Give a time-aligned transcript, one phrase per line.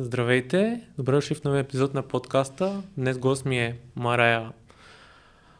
[0.00, 0.88] Здравейте!
[0.98, 2.82] Добре дошли в новия епизод на подкаста.
[2.96, 4.52] Днес гост ми е Марая,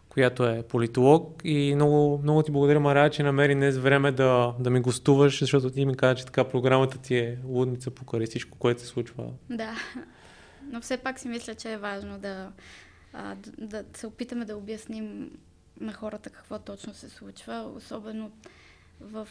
[0.09, 4.71] която е политолог и много, много ти благодаря, Марая, че намери днес време да, да
[4.71, 8.81] ми гостуваш, защото ти ми каза, че така програмата ти е лудница покрай всичко, което
[8.81, 9.25] се случва.
[9.51, 9.75] Да,
[10.63, 12.53] но все пак си мисля, че е важно да,
[13.59, 15.31] да, да се опитаме да обясним
[15.81, 18.31] на хората какво точно се случва, особено
[19.01, 19.29] в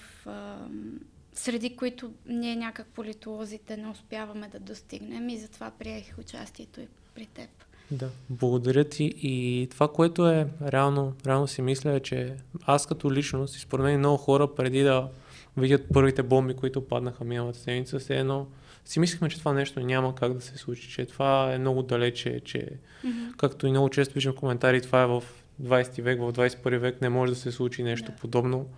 [1.38, 7.26] среди които ние някак политолозите не успяваме да достигнем и затова приех участието и при
[7.26, 7.50] теб.
[7.92, 13.12] Да, благодаря ти и това, което е реално, реално си мисля е, че аз като
[13.12, 15.10] личност и според мен много хора преди да
[15.58, 18.48] видят първите бомби, които паднаха миналата седмица, все едно
[18.86, 22.42] си мислихме, че това нещо няма как да се случи, че това е много далече,
[22.46, 22.70] че
[23.06, 23.36] mm-hmm.
[23.38, 25.24] както и много често виждам коментари, това е в
[25.64, 28.22] 20 век, в 21 век не може да се случи нещо yeah.
[28.22, 28.70] подобно.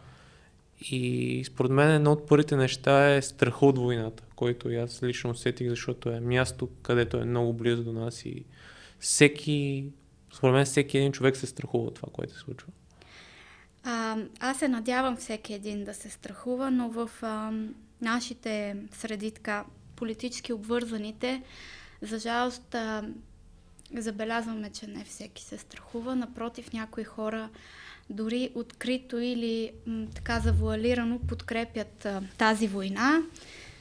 [0.82, 5.30] И според мен едно от първите неща е страха от войната, който и аз лично
[5.30, 8.46] усетих, защото е място, където е много близо до нас и
[9.00, 9.86] всеки,
[10.34, 12.68] според мен всеки един човек се страхува от това, което се случва.
[13.84, 17.52] А, аз се надявам всеки един да се страхува, но в а,
[18.02, 21.44] нашите среди така политически обвързаните,
[22.02, 23.10] за жалост а,
[23.98, 26.16] забелязваме, че не всеки се страхува.
[26.16, 27.50] Напротив, някои хора
[28.10, 33.22] дори открито или м, така завуалирано подкрепят а, тази война.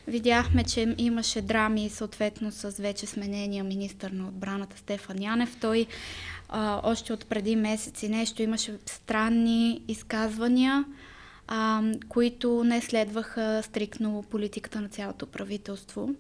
[0.07, 5.57] Видяхме, че имаше драми съответно с вече сменения министър на отбраната Стефан Янев.
[5.61, 5.87] Той
[6.49, 10.85] а, още от преди месеци нещо имаше странни изказвания,
[11.49, 16.15] а, които не следваха стрикно политиката на цялото правителство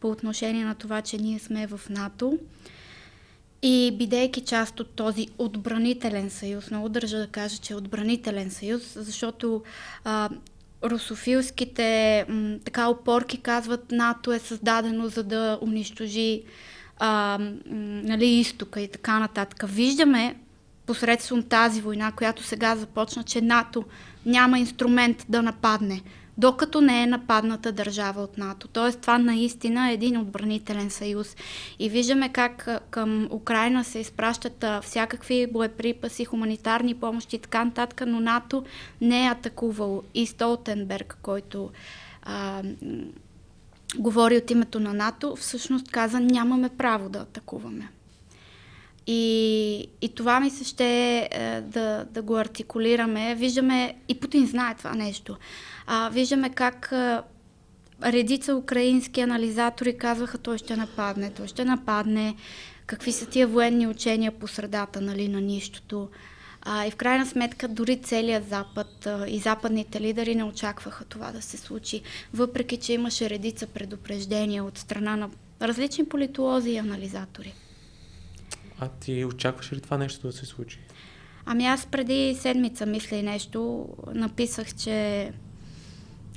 [0.00, 2.38] по отношение на това, че ние сме в НАТО.
[3.62, 8.82] И бидейки част от този отбранителен съюз, много държа да кажа, че е отбранителен съюз,
[8.96, 9.62] защото
[10.04, 10.28] а,
[10.84, 16.42] русофилските м, така опорки казват НАТО е създадено за да унищожи
[16.98, 17.56] а, м,
[18.02, 19.64] нали, изтока и така нататък.
[19.68, 20.36] Виждаме
[20.86, 23.84] посредством тази война, която сега започна, че НАТО
[24.26, 26.02] няма инструмент да нападне
[26.38, 28.68] докато не е нападната държава от НАТО.
[28.68, 31.36] Тоест това наистина е един отбранителен съюз.
[31.78, 38.20] И виждаме как към Украина се изпращат всякакви боеприпаси, хуманитарни помощи и така нататък, но
[38.20, 38.64] НАТО
[39.00, 40.02] не е атакувал.
[40.14, 41.70] И Столтенберг, който
[42.22, 42.62] а,
[43.98, 47.88] говори от името на НАТО, всъщност каза нямаме право да атакуваме.
[49.06, 53.34] И, и това ми се ще е, да, да го артикулираме.
[53.34, 55.36] Виждаме, и Путин знае това нещо.
[55.86, 57.22] А, виждаме как а,
[58.04, 62.34] редица украински анализатори казваха, той ще нападне, той ще нападне,
[62.86, 66.08] какви са тия военни учения по средата нали, на нищото.
[66.62, 71.32] А, и в крайна сметка дори целият Запад а, и западните лидери не очакваха това
[71.32, 72.02] да се случи,
[72.34, 75.30] въпреки че имаше редица предупреждения от страна на
[75.62, 77.54] различни политолози и анализатори.
[78.80, 80.78] А ти очакваш ли това нещо да се случи?
[81.46, 85.32] Ами аз преди седмица мисля и нещо, написах, че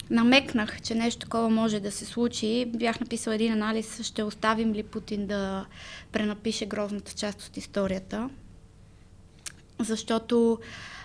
[0.10, 2.72] намекнах, че нещо такова може да се случи.
[2.76, 5.66] Бях написал един анализ, ще оставим ли Путин да
[6.12, 8.30] пренапише грозната част от историята.
[9.80, 10.60] Защото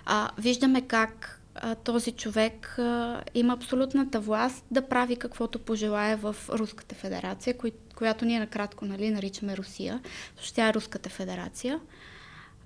[0.06, 6.36] а, виждаме как а, този човек а, има абсолютната власт да прави каквото пожелая в
[6.48, 10.00] Руската федерация, кои, която ние накратко нали, наричаме Русия,
[10.36, 11.80] защото тя е Руската федерация.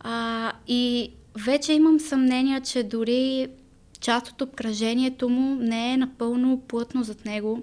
[0.00, 1.12] А, и
[1.44, 3.49] вече имам съмнение, че дори
[4.00, 7.62] част от обкръжението му не е напълно плътно зад него,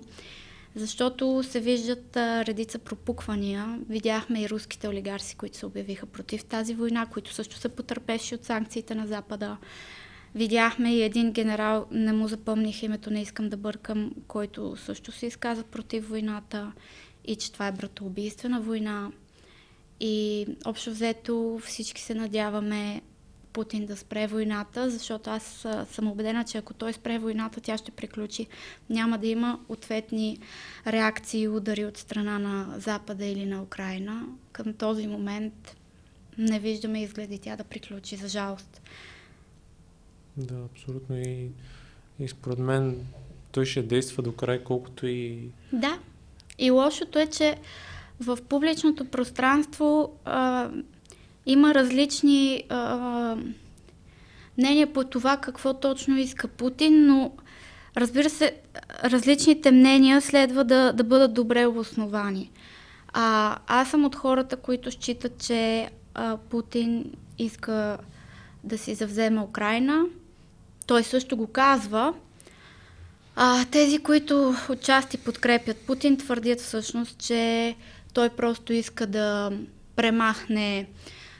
[0.75, 3.79] защото се виждат а, редица пропуквания.
[3.89, 8.45] Видяхме и руските олигарси, които се обявиха против тази война, които също са потърпевши от
[8.45, 9.57] санкциите на Запада.
[10.35, 15.25] Видяхме и един генерал, не му запомних името, не искам да бъркам, който също се
[15.25, 16.71] изказа против войната
[17.27, 19.11] и че това е братоубийствена война.
[19.99, 23.01] И общо взето всички се надяваме
[23.53, 27.91] Путин да спре войната, защото аз съм убедена, че ако той спре войната, тя ще
[27.91, 28.47] приключи.
[28.89, 30.39] Няма да има ответни
[30.87, 34.27] реакции и удари от страна на Запада или на Украина.
[34.51, 35.75] Към този момент
[36.37, 38.81] не виждаме изгледи тя да приключи, за жалост.
[40.37, 41.17] Да, абсолютно.
[41.17, 41.49] И,
[42.19, 43.07] и според мен
[43.51, 45.49] той ще действа до край, колкото и...
[45.73, 45.99] Да.
[46.59, 47.57] И лошото е, че
[48.19, 50.69] в публичното пространство а,
[51.45, 53.35] има различни а,
[54.57, 57.31] мнения по това какво точно иска Путин, но
[57.97, 58.55] разбира се,
[59.03, 62.51] различните мнения следва да, да бъдат добре обосновани.
[63.07, 67.97] А, аз съм от хората, които считат, че а, Путин иска
[68.63, 70.05] да си завземе Украина.
[70.87, 72.13] Той също го казва,
[73.35, 77.75] А, тези, които отчасти подкрепят Путин, твърдят всъщност, че
[78.13, 79.51] той просто иска да
[79.95, 80.87] премахне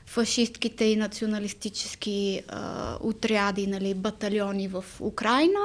[0.05, 5.59] фашистките и националистически а, отряди, нали, батальони в Украина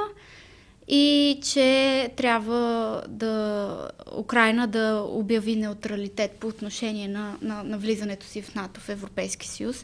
[0.87, 3.87] и че трябва да
[4.17, 9.47] Украина да обяви неутралитет по отношение на, на, на влизането си в НАТО, в Европейски
[9.47, 9.83] съюз,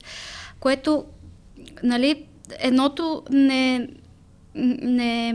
[0.60, 1.06] което
[1.84, 2.26] нали,
[2.60, 3.88] едното не,
[4.56, 5.34] не,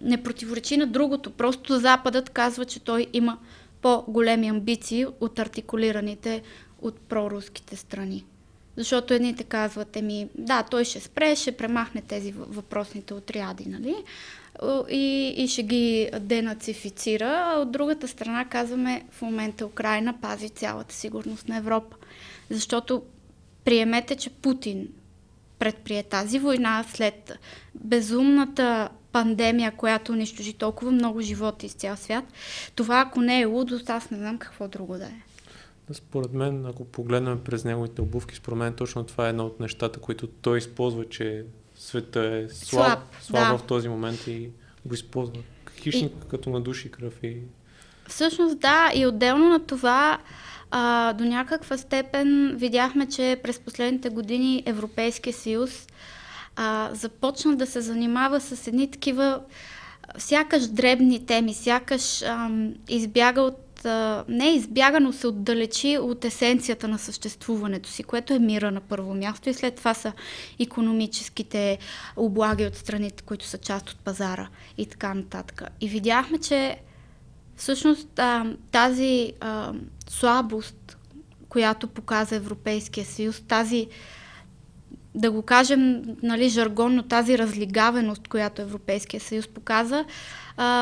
[0.00, 1.30] не противоречи на другото.
[1.30, 3.38] Просто Западът казва, че той има
[3.82, 6.42] по-големи амбиции от артикулираните
[6.82, 8.24] от проруските страни.
[8.76, 13.94] Защото едните казват, еми, да, той ще спре, ще премахне тези въпросните отряди, нали?
[14.90, 17.42] И, и ще ги денацифицира.
[17.46, 21.96] А от другата страна казваме, в момента Украина пази цялата сигурност на Европа.
[22.50, 23.02] Защото
[23.64, 24.88] приемете, че Путин
[25.60, 27.38] предприе тази война след
[27.74, 32.24] безумната пандемия, която унищожи толкова много животи из цял свят.
[32.74, 35.22] Това, ако не е лудост, аз не знам какво друго да е.
[35.92, 40.00] Според мен, ако погледнем през неговите обувки, според мен точно това е едно от нещата,
[40.00, 41.44] които той използва, че
[41.76, 43.58] света е слаб, слаб, слаб да.
[43.58, 44.50] в този момент и
[44.86, 45.42] го използва.
[45.76, 46.28] Хищник и...
[46.28, 47.36] като на души кръв и...
[48.10, 50.18] Всъщност да, и отделно на това
[50.70, 55.86] а, до някаква степен видяхме, че през последните години Европейския съюз
[56.56, 59.40] а, започна да се занимава с едни такива
[60.18, 63.56] сякаш дребни теми, сякаш ам, избяга от
[64.28, 69.14] не избяга, но се отдалечи от есенцията на съществуването си, което е мира на първо
[69.14, 70.12] място и след това са
[70.58, 71.78] економическите
[72.16, 74.48] облаги от страните, които са част от пазара
[74.78, 75.62] и така нататък.
[75.80, 76.76] И видяхме, че
[77.60, 78.20] всъщност
[78.70, 79.32] тази
[80.08, 80.98] слабост,
[81.48, 83.86] която показа Европейския съюз, тази
[85.14, 90.04] да го кажем нали, жаргонно, тази разлигавеност, която Европейския съюз показа,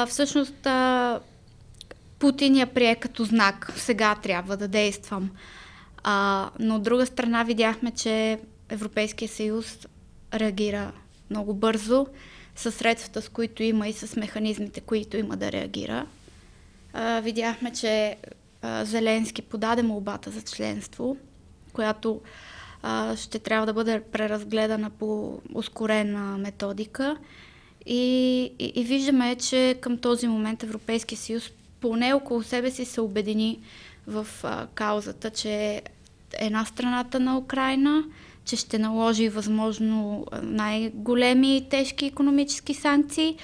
[0.09, 1.21] всъщност а,
[2.19, 3.73] Путин я прие като знак.
[3.77, 5.31] Сега трябва да действам.
[6.61, 9.87] Но от друга страна видяхме, че Европейския съюз
[10.35, 10.93] реагира
[11.31, 12.07] много бързо
[12.57, 16.07] с средствата, с които има и с механизмите, които има да реагира.
[17.23, 18.17] Видяхме, че
[18.63, 21.17] а, Зеленски подаде молбата за членство,
[21.73, 22.21] която
[22.83, 27.17] а, ще трябва да бъде преразгледана по ускорена методика.
[27.87, 31.51] И, и, и виждаме, че към този момент Европейския съюз
[31.81, 33.61] поне около себе си се обедини
[34.07, 35.83] в а, каузата, че
[36.33, 38.05] една страната на Украина,
[38.49, 43.37] че ще наложи възможно най-големи и тежки економически санкции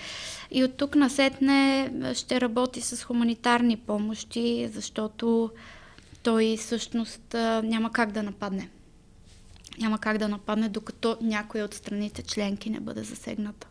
[0.51, 5.51] и от тук насетне ще работи с хуманитарни помощи, защото
[6.23, 8.71] той всъщност няма как да нападне.
[9.79, 13.67] Няма как да нападне, докато някой от страните членки не бъде засегната.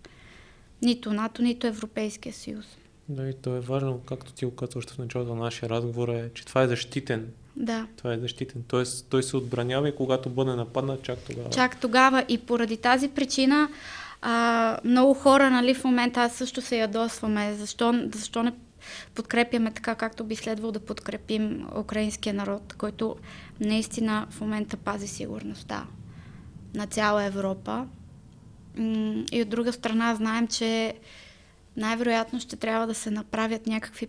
[0.81, 2.65] Нито НАТО, нито Европейския съюз.
[3.09, 4.53] Да, и то е важно, както ти го
[4.91, 7.31] в началото на нашия разговор, е, че това е защитен.
[7.56, 7.88] Да.
[7.98, 8.64] Това е защитен.
[8.68, 11.50] Тоест, той се отбранява и когато бъде нападнат, чак тогава.
[11.50, 12.26] Чак тогава.
[12.30, 13.70] И поради тази причина
[14.22, 17.54] а, много хора, нали, в момента аз също се ядосваме.
[17.54, 18.54] Защо, защо не
[19.16, 23.16] подкрепяме така, както би следвало да подкрепим украинския народ, който
[23.60, 25.86] наистина в момента пази сигурността
[26.74, 27.86] на цяла Европа.
[29.32, 30.94] И от друга страна знаем, че
[31.78, 34.08] най-вероятно ще трябва да се направят някакви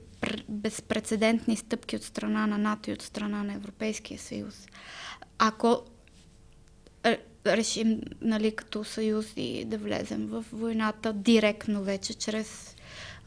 [0.49, 4.67] безпредседентни стъпки от страна на НАТО и от страна на Европейския съюз.
[5.39, 5.83] Ако
[7.05, 12.77] е, решим, нали, като съюз и да влезем в войната директно вече, чрез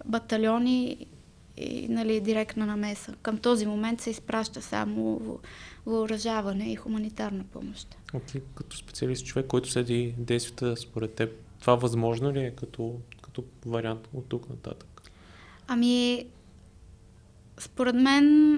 [0.06, 1.08] батальони
[1.58, 3.14] и нали, директна намеса.
[3.22, 5.40] Към този момент се изпраща само
[5.86, 7.98] въоръжаване и хуманитарна помощ.
[8.14, 12.96] Okay, като специалист човек, който следи действията според теб, това възможно ли е като
[13.38, 15.01] като вариант от тук нататък?
[15.67, 16.25] Ами,
[17.60, 18.56] според мен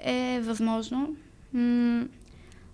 [0.00, 1.16] е възможно.
[1.52, 2.06] М-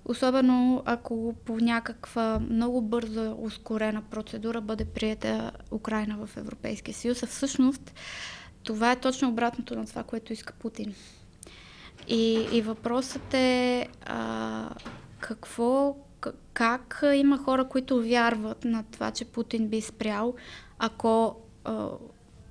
[0.05, 7.23] особено ако по някаква много бърза, ускорена процедура бъде приета Украина в Европейския съюз.
[7.23, 7.93] А всъщност
[8.63, 10.95] това е точно обратното на това, което иска Путин.
[12.09, 14.71] И, и въпросът е а,
[15.21, 15.97] какво,
[16.53, 20.35] как има хора, които вярват на това, че Путин би спрял,
[20.81, 21.89] ако а,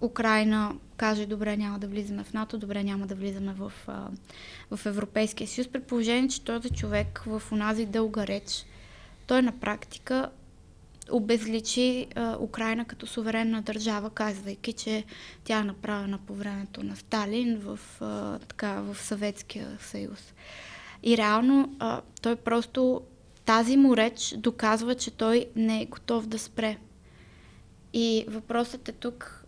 [0.02, 4.08] Украина каже, добре, няма да влизаме в НАТО, добре, няма да влизаме в, а,
[4.76, 8.66] в Европейския съюз, при положение, че този човек в онази дълга реч,
[9.28, 10.30] той на практика
[11.12, 15.04] обезличи а, Украина като суверенна държава, казвайки, че
[15.44, 20.34] тя е направена по времето на Сталин в, а, така, в Съветския съюз.
[21.04, 23.02] И реално а, той просто
[23.46, 26.78] тази му реч доказва, че той не е готов да спре
[27.94, 29.46] и въпросът е тук,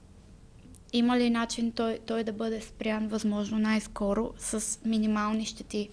[0.93, 5.89] има ли начин той, той да бъде спрян възможно най-скоро с минимални щети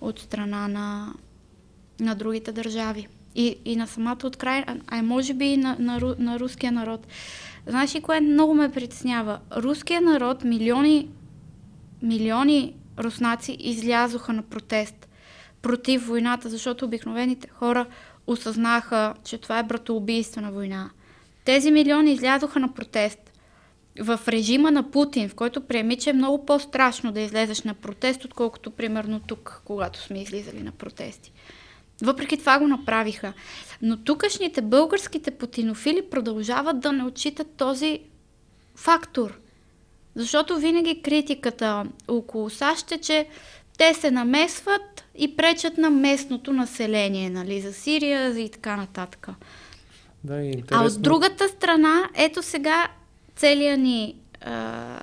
[0.00, 1.14] от страна на,
[2.00, 6.14] на другите държави и, и на самата от край, а може би и на, на,
[6.18, 7.06] на руския народ.
[7.66, 9.38] Знаеш ли кое много ме притеснява?
[9.56, 11.08] Руския народ, милиони,
[12.02, 15.08] милиони руснаци излязоха на протест
[15.62, 17.86] против войната, защото обикновените хора
[18.26, 20.90] осъзнаха, че това е братоубийствена война.
[21.44, 23.18] Тези милиони излязоха на протест
[24.00, 28.24] в режима на Путин, в който приеми, че е много по-страшно да излезеш на протест,
[28.24, 31.32] отколкото примерно тук, когато сме излизали на протести.
[32.02, 33.32] Въпреки това го направиха.
[33.82, 38.00] Но тукашните българските путинофили продължават да не отчитат този
[38.76, 39.38] фактор.
[40.14, 43.26] Защото винаги критиката около САЩ е, че
[43.78, 49.28] те се намесват и пречат на местното население, нали, за Сирия и така нататък.
[50.24, 50.76] Да, интересно.
[50.76, 52.88] А от другата страна, ето сега
[53.36, 55.00] целият ни а,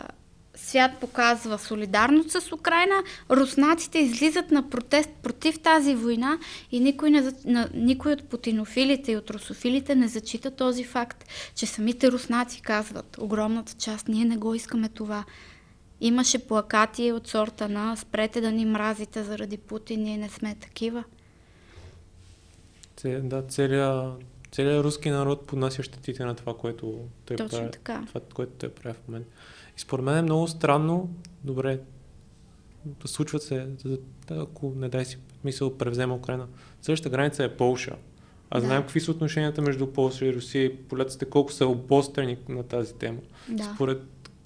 [0.55, 6.39] свят показва солидарност с Украина, руснаците излизат на протест против тази война
[6.71, 11.25] и никой, не, на, никой от путинофилите и от русофилите не зачита този факт,
[11.55, 15.23] че самите руснаци казват, огромната част, ние не го искаме това.
[16.01, 21.03] Имаше плакати от сорта на спрете да ни мразите заради Путин, ние не сме такива.
[23.05, 24.13] Да, целият
[24.51, 27.71] целият руски народ поднася щетите на това, което той Точно прави.
[27.71, 28.03] така.
[28.07, 29.29] Това, което той прави в момента.
[29.77, 31.09] И според мен е много странно,
[31.43, 31.79] добре,
[32.85, 33.97] да случват се, да,
[34.29, 36.47] ако не дай си мисъл превзема Украина.
[36.81, 37.95] Следващата граница е Полша.
[38.49, 38.65] А да.
[38.65, 42.93] знаем какви са отношенията между Полша и Русия и поляците колко са обострени на тази
[42.93, 43.19] тема.
[43.49, 43.71] Да.
[43.75, 44.01] Според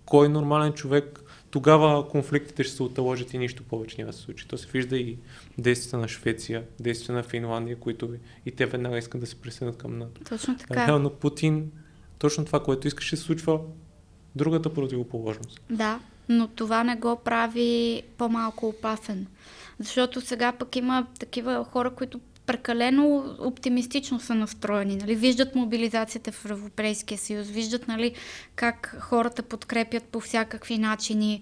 [0.06, 1.22] кой нормален човек
[1.56, 4.48] тогава конфликтите ще се отложат и нищо повече няма да се случи.
[4.48, 5.18] То се вижда и
[5.58, 8.10] действията на Швеция, действията на Финландия, които
[8.46, 10.22] и те веднага искат да се присъединят към НАТО.
[10.30, 10.88] Точно така.
[10.88, 11.72] Реално Путин,
[12.20, 13.60] точно това, което искаше, се случва
[14.36, 15.62] другата противоположност.
[15.70, 19.28] Да, но това не го прави по-малко опасен.
[19.80, 24.96] Защото сега пък има такива хора, които прекалено оптимистично са настроени.
[24.96, 25.16] Нали?
[25.16, 28.16] Виждат мобилизацията в Европейския съюз, виждат нали,
[28.56, 31.42] как хората подкрепят по всякакви начини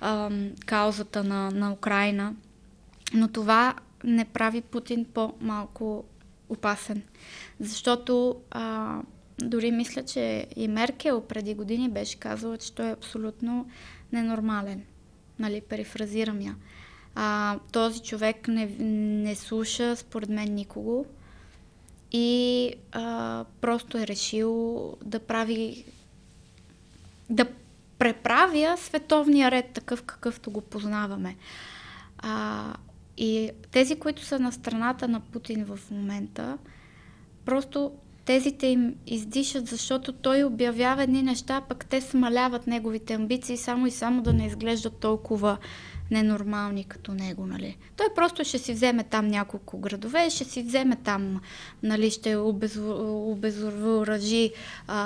[0.00, 2.34] ам, каузата на, на Украина.
[3.14, 6.04] Но това не прави Путин по-малко
[6.48, 7.02] опасен.
[7.60, 8.96] Защото а,
[9.38, 13.66] дори мисля, че и Меркел преди години беше казала, че той е абсолютно
[14.12, 14.82] ненормален.
[15.38, 16.54] Нали, перифразирам я.
[17.14, 21.06] А, този човек не, не слуша, според мен, никого.
[22.12, 25.84] И а, просто е решил да прави.
[27.30, 27.46] да
[27.98, 31.36] преправя световния ред такъв, какъвто го познаваме.
[32.18, 32.74] А,
[33.16, 36.58] и тези, които са на страната на Путин в момента,
[37.44, 37.92] просто
[38.24, 43.90] тезите им издишат, защото той обявява едни неща, пък те смаляват неговите амбиции само и
[43.90, 45.58] само да не изглеждат толкова
[46.12, 47.76] ненормални като него, нали.
[47.96, 51.40] Той просто ще си вземе там няколко градове, ще си вземе там,
[51.82, 54.52] нали, ще обезоръжи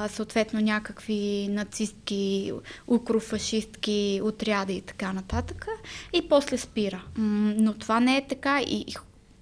[0.08, 2.52] съответно някакви нацистки,
[2.88, 5.66] укрофашистки отряди и така нататък
[6.12, 7.04] и после спира.
[7.16, 8.86] Но това не е така и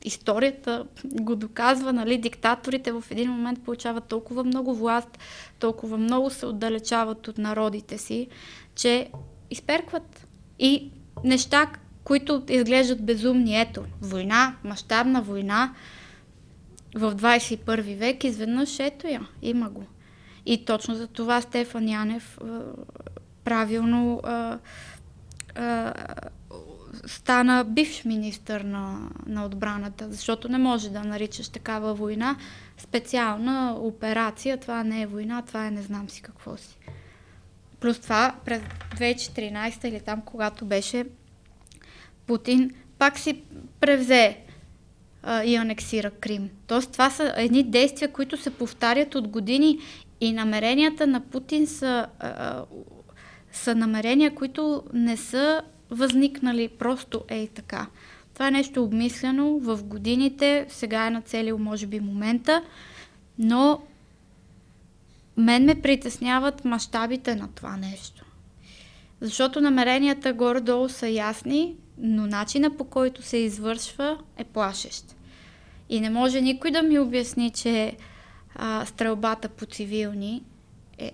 [0.04, 5.18] историята го доказва, нали, диктаторите в един момент получават толкова много власт,
[5.58, 8.28] толкова много се отдалечават от народите си,
[8.74, 9.10] че
[9.50, 10.26] изперкват.
[10.58, 10.90] И
[11.24, 11.70] неща,
[12.04, 13.60] които изглеждат безумни.
[13.60, 15.74] Ето, война, мащабна война
[16.94, 19.84] в 21 век, изведнъж ето я, има го.
[20.46, 22.38] И точно за това Стефан Янев
[23.44, 24.58] правилно а,
[25.54, 25.94] а,
[27.06, 32.36] стана бивш министър на, на отбраната, защото не може да наричаш такава война
[32.78, 34.60] специална операция.
[34.60, 36.78] Това не е война, това е не знам си какво си.
[37.84, 38.62] Плюс това през
[38.96, 41.04] 2014 или там, когато беше
[42.26, 43.42] Путин, пак си
[43.80, 44.38] превзе
[45.22, 46.50] а, и анексира Крим.
[46.66, 49.78] Тоест това са едни действия, които се повтарят от години
[50.20, 52.64] и намеренията на Путин са, а,
[53.52, 57.86] са намерения, които не са възникнали просто ей така.
[58.34, 62.62] Това е нещо обмислено в годините, сега е нацелил може би момента,
[63.38, 63.80] но
[65.36, 68.24] мен ме притесняват мащабите на това нещо.
[69.20, 75.16] Защото намеренията горе-долу са ясни, но начина по който се извършва е плашещ.
[75.88, 77.96] И не може никой да ми обясни, че
[78.54, 80.44] а, стрелбата по цивилни
[80.98, 81.12] е,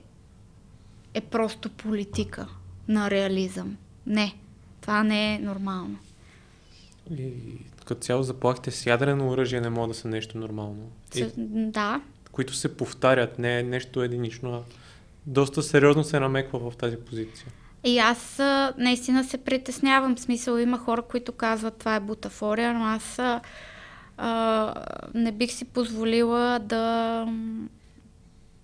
[1.14, 2.48] е просто политика
[2.88, 3.76] на реализъм.
[4.06, 4.34] Не,
[4.80, 5.98] това не е нормално.
[7.18, 7.32] И
[7.86, 10.90] като цяло заплахите с ядрено оръжие не могат да са нещо нормално.
[11.14, 11.26] И,
[11.70, 12.00] да.
[12.32, 14.60] Които се повтарят, не е нещо единично, а
[15.26, 17.46] доста сериозно се намеква в тази позиция.
[17.84, 18.38] И аз
[18.78, 20.16] наистина се притеснявам.
[20.16, 23.18] В смисъл има хора, които казват това е бутафория, но аз
[24.18, 24.74] а,
[25.14, 27.26] не бих си позволила да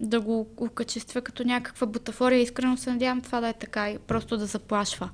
[0.01, 2.41] да го окачествя като някаква бутафория.
[2.41, 5.11] Искрено се надявам това да е така и просто да заплашва.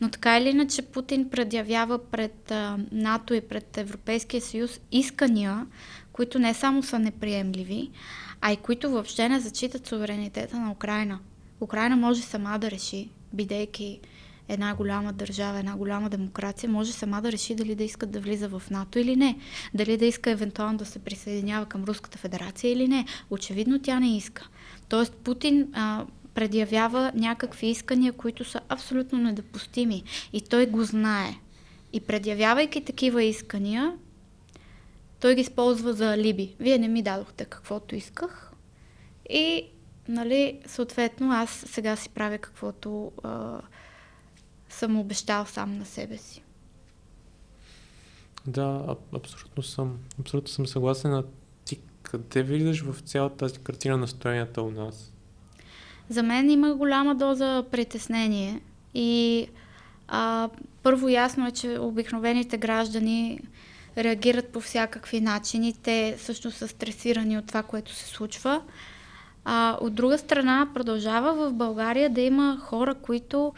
[0.00, 5.66] Но така или иначе Путин предявява пред а, НАТО и пред Европейския съюз искания,
[6.12, 7.90] които не само са неприемливи,
[8.40, 11.18] а и които въобще не зачитат суверенитета на Украина.
[11.60, 14.00] Украина може сама да реши, бидейки
[14.48, 18.48] една голяма държава, една голяма демокрация, може сама да реши дали да иска да влиза
[18.48, 19.38] в НАТО или не.
[19.74, 23.06] Дали да иска евентуално да се присъединява към Руската федерация или не.
[23.30, 24.48] Очевидно тя не иска.
[24.88, 30.02] Тоест Путин а, предявява някакви искания, които са абсолютно недопустими.
[30.32, 31.34] И той го знае.
[31.92, 33.92] И предявявайки такива искания,
[35.22, 36.54] той ги използва за алиби.
[36.60, 38.52] Вие не ми дадохте каквото исках.
[39.30, 39.66] И,
[40.08, 43.60] нали, съответно, аз сега си правя каквото а,
[44.68, 46.42] съм обещал сам на себе си.
[48.46, 51.14] Да, абсолютно съм, абсолютно съм съгласен.
[51.14, 51.24] А
[51.64, 55.12] ти къде виждаш в цялата тази картина настроенията у нас?
[56.08, 58.60] За мен има голяма доза притеснение
[58.94, 59.48] и
[60.08, 60.50] а,
[60.82, 63.40] първо ясно е, че обикновените граждани
[63.96, 65.74] реагират по всякакви начини.
[65.82, 68.62] Те също са стресирани от това, което се случва.
[69.44, 73.52] А, от друга страна, продължава в България да има хора, които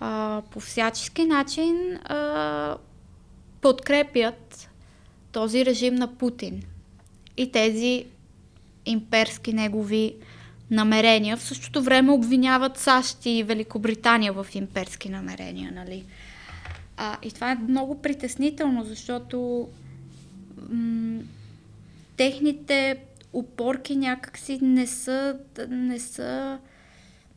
[0.00, 2.76] а, по всячески начин а,
[3.60, 4.70] подкрепят
[5.32, 6.62] този режим на Путин
[7.36, 8.04] и тези
[8.86, 10.14] имперски негови
[10.70, 11.36] намерения.
[11.36, 16.04] В същото време обвиняват САЩ и Великобритания в имперски намерения, нали?
[16.96, 19.68] А, и това е много притеснително, защото
[20.68, 21.22] м-
[22.16, 22.96] техните
[23.32, 25.38] опорки някакси не са,
[25.68, 26.58] не са,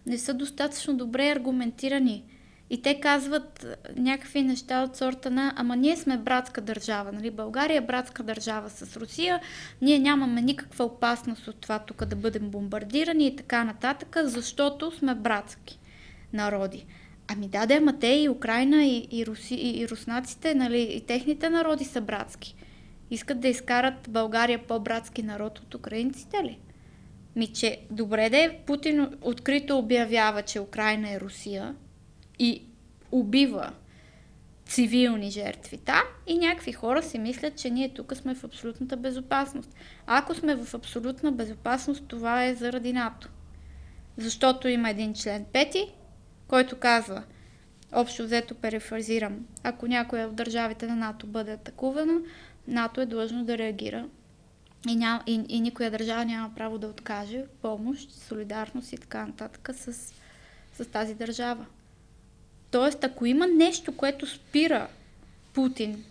[0.05, 2.23] не са достатъчно добре аргументирани.
[2.69, 7.31] И те казват някакви неща от сорта на ама ние сме братска държава, нали?
[7.31, 9.41] България е братска държава с Русия,
[9.81, 15.15] ние нямаме никаква опасност от това тук да бъдем бомбардирани и така нататък, защото сме
[15.15, 15.79] братски
[16.33, 16.85] народи.
[17.31, 21.01] Ами да, да, ама те и Украина, и, и, Руси, и, и руснаците, нали, и
[21.01, 22.55] техните народи са братски.
[23.11, 26.59] Искат да изкарат България по-братски народ от украинците ли?
[27.35, 31.75] Ми, че добре да е, Путин открито обявява, че Украина е Русия,
[32.39, 32.63] и
[33.11, 33.71] убива
[34.65, 39.75] цивилни жертви там и някакви хора си мислят, че ние тук сме в абсолютната безопасност.
[40.07, 43.29] Ако сме в абсолютна безопасност, това е заради НАТО.
[44.17, 45.87] Защото има един член пети,
[46.49, 47.23] който казва,
[47.91, 52.21] общо взето перефразирам, ако някоя от държавите на НАТО бъде атакувана,
[52.67, 54.05] НАТО е длъжно да реагира
[54.87, 59.69] и, ням, и, и никоя държава няма право да откаже помощ, солидарност и така нататък
[59.73, 60.13] с,
[60.73, 61.65] с тази държава.
[62.71, 64.87] Тоест, ако има нещо, което спира
[65.53, 66.03] Путин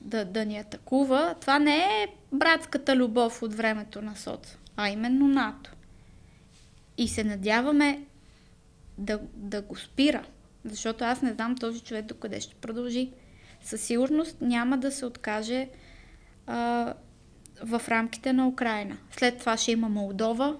[0.00, 5.28] да, да ни атакува, това не е братската любов от времето на СОЦ, а именно
[5.28, 5.70] НАТО.
[6.98, 8.02] И се надяваме
[8.98, 10.24] да, да го спира,
[10.64, 13.12] защото аз не знам този човек до къде ще продължи.
[13.62, 15.68] Със сигурност няма да се откаже
[16.46, 16.94] а,
[17.64, 18.96] в рамките на Украина.
[19.10, 20.56] След това ще има Молдова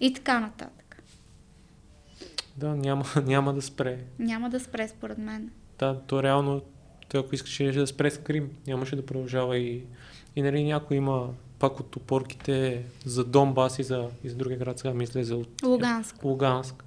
[0.00, 1.02] и така нататък.
[2.56, 3.98] Да, няма, няма да спре.
[4.18, 5.50] Няма да спре, според мен.
[5.78, 6.62] Да, то реално,
[7.08, 9.84] той ако искаше да спре с Крим, нямаше да продължава и,
[10.36, 14.78] и нали някой има пак от опорките за Донбас и за, и за други град,
[14.78, 15.62] сега мисля за от...
[15.62, 16.24] Луганск.
[16.24, 16.84] Луганск.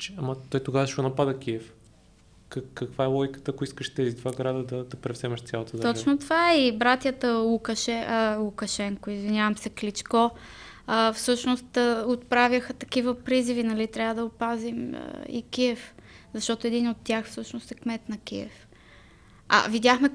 [0.00, 1.72] Че, ама той тогава ще напада Киев.
[2.48, 5.94] Как, каква е логиката, ако искаш тези два града да, да превземаш цялата държава?
[5.94, 10.30] Точно това е и братята Лукаше, а, Лукашенко, извинявам се, Кличко,
[10.86, 15.94] а, всъщност а, отправяха такива призиви, нали, трябва да опазим а, и Киев,
[16.34, 18.66] защото един от тях всъщност е кмет на Киев.
[19.48, 20.08] А видяхме,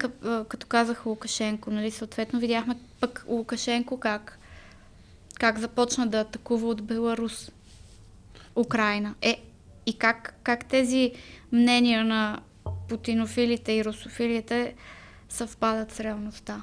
[0.48, 4.38] като казах Лукашенко, нали, съответно видяхме пък Лукашенко как,
[5.34, 7.50] как започна да атакува от Беларус
[8.56, 9.14] Украина.
[9.22, 9.42] Е,
[9.86, 11.12] и как, как тези
[11.52, 12.40] мнения на
[12.88, 14.74] путинофилите и русофилите
[15.28, 16.62] съвпадат с реалността.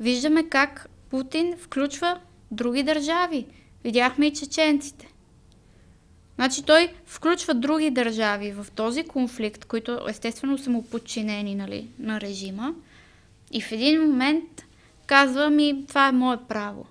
[0.00, 3.46] Виждаме как Путин включва други държави.
[3.84, 5.08] Видяхме и чеченците.
[6.34, 12.20] Значи той включва други държави в този конфликт, които естествено са му подчинени нали, на
[12.20, 12.74] режима.
[13.50, 14.64] И в един момент
[15.06, 16.86] казва ми, това е мое право.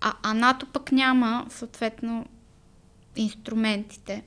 [0.00, 2.26] А, а НАТО пък няма съответно
[3.16, 4.22] инструментите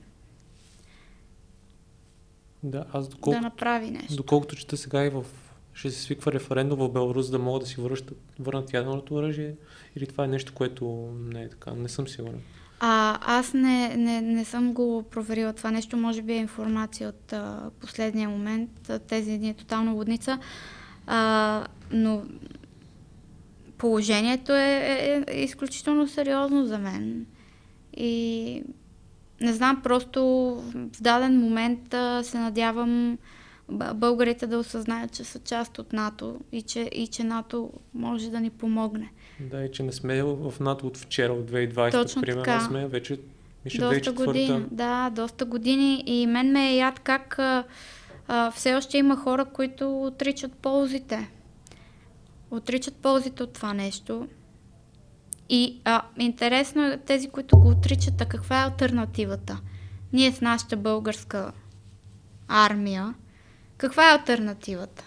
[2.63, 4.15] да, аз доколко, да направи нещо.
[4.15, 5.25] Доколкото чета сега и в
[5.73, 9.55] ще се свиква референдум в Беларус да могат да си връщат, върнат ядреното оръжие
[9.95, 11.71] или това е нещо, което не е така?
[11.71, 12.41] Не съм сигурен.
[12.79, 17.33] А, аз не, не, не съм го проверила това нещо, може би е информация от
[17.33, 20.39] а, последния момент, тези дни е тотално водница,
[21.07, 22.23] а, но
[23.77, 27.25] положението е, е, е изключително сериозно за мен.
[27.97, 28.63] И
[29.41, 30.23] не знам, просто
[30.75, 33.17] в даден момент а, се надявам
[33.93, 38.39] българите да осъзнаят, че са част от НАТО и че, и че НАТО може да
[38.39, 39.11] ни помогне.
[39.39, 42.59] Да, и че не сме в НАТО от вчера, от 2020, Точно примерно, така.
[42.59, 43.19] сме вече
[43.65, 44.65] мисля, доста години.
[44.71, 47.63] Да, доста години и мен ме е яд как а,
[48.27, 51.29] а, все още има хора, които отричат ползите.
[52.51, 54.27] Отричат ползите от това нещо.
[55.49, 59.59] И а, интересно е тези, които го отричат, а каква е альтернативата?
[60.13, 61.51] Ние с нашата българска
[62.47, 63.13] армия,
[63.77, 65.03] каква е альтернативата?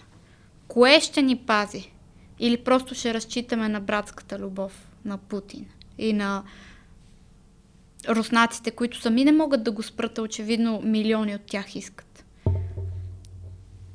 [0.67, 1.91] Кое ще ни пази?
[2.39, 5.65] Или просто ще разчитаме на братската любов на Путин
[5.97, 6.43] и на
[8.09, 12.25] руснаците, които сами не могат да го спрат, очевидно милиони от тях искат.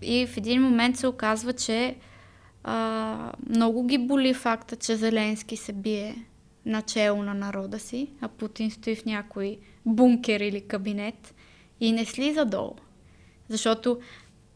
[0.02, 1.96] И в един момент се оказва, че
[2.64, 6.24] а, много ги боли факта, че Зеленски се бие
[6.66, 11.35] начало на народа си, а Путин стои в някой бункер или кабинет
[11.81, 12.74] и не слиза долу.
[13.48, 14.00] Защото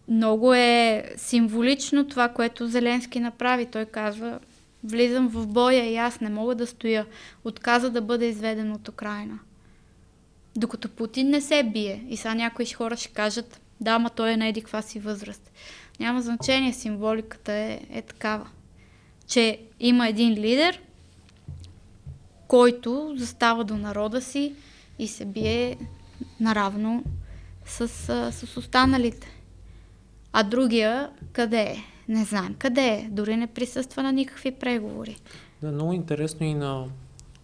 [0.08, 3.66] много е символично това, което Зеленски направи.
[3.66, 4.40] Той казва,
[4.84, 7.06] влизам в боя и аз не мога да стоя.
[7.44, 9.38] Отказа да бъде изведен от Украина.
[10.56, 12.04] Докато Путин не се бие.
[12.08, 15.50] И сега някои хора ще кажат, да, ма той е на еди си възраст.
[16.00, 18.48] Няма значение, символиката е, е такава.
[19.26, 20.80] Че има един лидер,
[22.48, 24.54] който застава до народа си
[24.98, 25.76] и се бие
[26.40, 27.04] наравно
[27.66, 27.88] с,
[28.32, 29.28] с останалите.
[30.32, 31.76] А другия къде е?
[32.08, 33.08] Не знам къде е.
[33.10, 35.16] Дори не присъства на никакви преговори.
[35.62, 36.84] Да, много интересно и на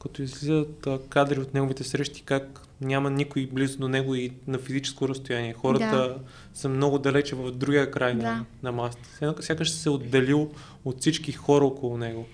[0.02, 5.08] като излизат кадри от неговите срещи, как няма никой близо до него и на физическо
[5.08, 5.52] разстояние.
[5.52, 6.16] Хората да.
[6.54, 8.22] са много далече в другия край да.
[8.22, 9.34] на, на масата.
[9.40, 10.50] Сякаш се отделил
[10.84, 12.26] от всички хора около него.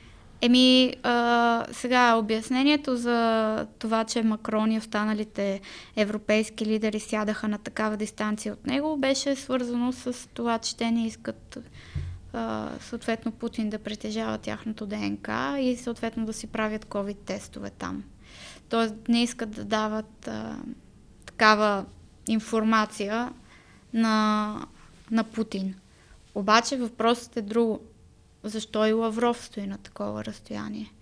[0.42, 5.60] Еми, а, сега обяснението за това, че Макрон и останалите
[5.96, 11.06] европейски лидери сядаха на такава дистанция от него, беше свързано с това, че те не
[11.06, 11.58] искат
[12.32, 18.04] а, съответно Путин да притежава тяхното ДНК и съответно да си правят COVID тестове там.
[18.68, 20.56] Тоест не искат да дават а,
[21.26, 21.84] такава
[22.28, 23.32] информация
[23.94, 24.66] на,
[25.10, 25.74] на Путин.
[26.34, 27.80] Обаче въпросът е друго
[28.44, 30.92] защо и Лавров стои на такова разстояние?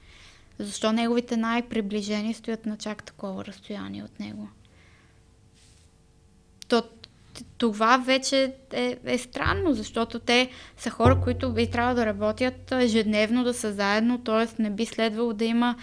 [0.59, 4.49] Защо неговите най-приближени стоят на чак такова разстояние от него?
[6.69, 6.83] То,
[7.59, 13.45] това вече е, е странно, защото те са хора, които би трябва да работят ежедневно,
[13.45, 14.63] да са заедно, т.е.
[14.63, 15.77] не би следвало да има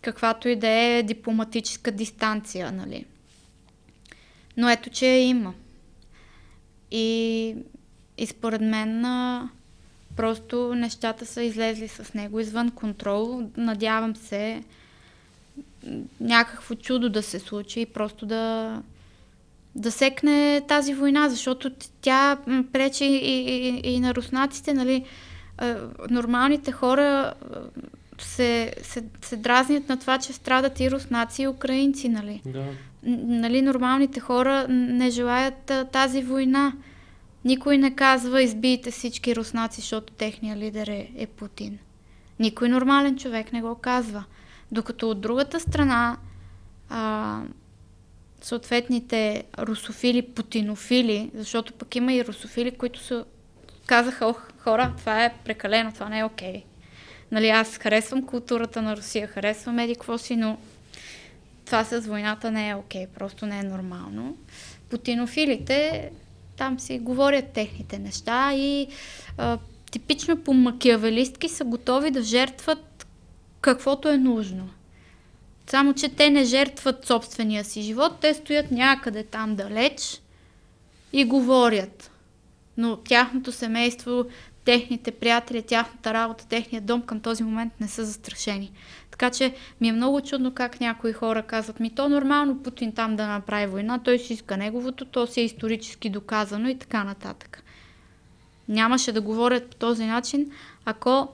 [0.00, 3.04] каквато и да е дипломатическа дистанция, нали?
[4.56, 5.54] Но ето, че я има.
[6.90, 7.56] И,
[8.18, 9.00] и според мен
[10.16, 13.42] Просто нещата са излезли с него извън контрол.
[13.56, 14.62] Надявам се
[16.20, 18.76] някакво чудо да се случи и просто да,
[19.74, 22.38] да секне тази война, защото тя
[22.72, 25.04] пречи и, и, и на руснаците, нали?
[26.10, 27.34] Нормалните хора
[28.18, 32.42] се, се, се дразнят на това, че страдат и руснаци и украинци, нали?
[32.46, 32.64] Да.
[33.02, 36.72] Нали, нормалните хора не желаят тази война.
[37.46, 41.78] Никой не казва избийте всички руснаци, защото техния лидер е, е Путин.
[42.38, 44.24] Никой нормален човек не го казва.
[44.72, 46.16] Докато от другата страна
[46.88, 47.40] а,
[48.40, 53.24] съответните русофили, путинофили, защото пък има и русофили, които са
[53.86, 56.64] казаха, ох, хора, това е прекалено, това не е окей.
[57.32, 60.58] Нали, аз харесвам културата на Русия, харесвам еди какво си, но
[61.64, 64.36] това с войната не е окей, просто не е нормално.
[64.90, 66.10] Путинофилите
[66.56, 68.88] там си говорят техните неща и
[69.38, 69.58] а,
[69.90, 73.06] типично по макиавелистки са готови да жертват
[73.60, 74.68] каквото е нужно.
[75.66, 80.20] Само, че те не жертват собствения си живот, те стоят някъде там далеч
[81.12, 82.10] и говорят.
[82.76, 84.24] Но тяхното семейство,
[84.64, 88.72] техните приятели, тяхната работа, техният дом към този момент не са застрашени.
[89.18, 93.16] Така че ми е много чудно как някои хора казват ми, то нормално Путин там
[93.16, 97.62] да направи война, той си иска неговото, то си е исторически доказано и така нататък.
[98.68, 100.50] Нямаше да говорят по този начин,
[100.84, 101.28] ако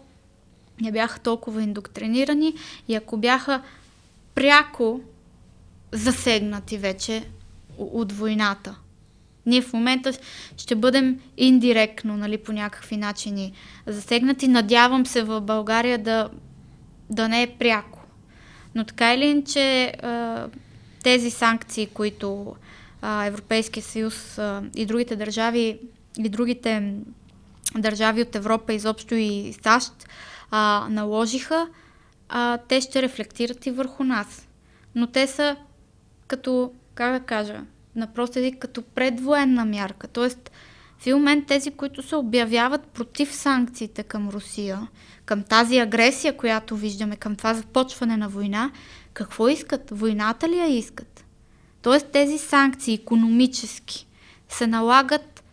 [0.81, 2.55] не бяха толкова индоктринирани
[2.89, 3.63] и ако бяха
[4.35, 5.01] пряко
[5.93, 7.25] засегнати вече
[7.79, 8.77] от войната.
[9.47, 10.13] Ние в момента
[10.57, 13.53] ще бъдем индиректно, нали, по някакви начини
[13.87, 14.49] засегнати.
[14.49, 16.31] Надявам се в България да,
[17.11, 17.99] да не е пряко.
[18.75, 19.95] Но така или иначе
[21.03, 22.57] тези санкции, които
[23.25, 24.41] Европейския съюз
[24.77, 25.81] и другите държави
[26.19, 26.95] и другите
[27.75, 29.93] държави от Европа, изобщо и САЩ,
[30.89, 31.69] наложиха,
[32.69, 34.49] те ще рефлектират и върху нас.
[34.95, 35.57] Но те са
[36.27, 37.61] като, как да кажа,
[37.97, 40.09] на прост език, като предвоенна мярка.
[40.09, 40.51] Тоест,
[41.03, 44.89] в момент тези, които се обявяват против санкциите към Русия,
[45.25, 48.71] към тази агресия, която виждаме, към това започване на война,
[49.13, 49.91] какво искат?
[49.91, 51.25] Войната ли я искат?
[51.83, 54.07] Тоест тези санкции, економически,
[54.49, 55.45] се налагат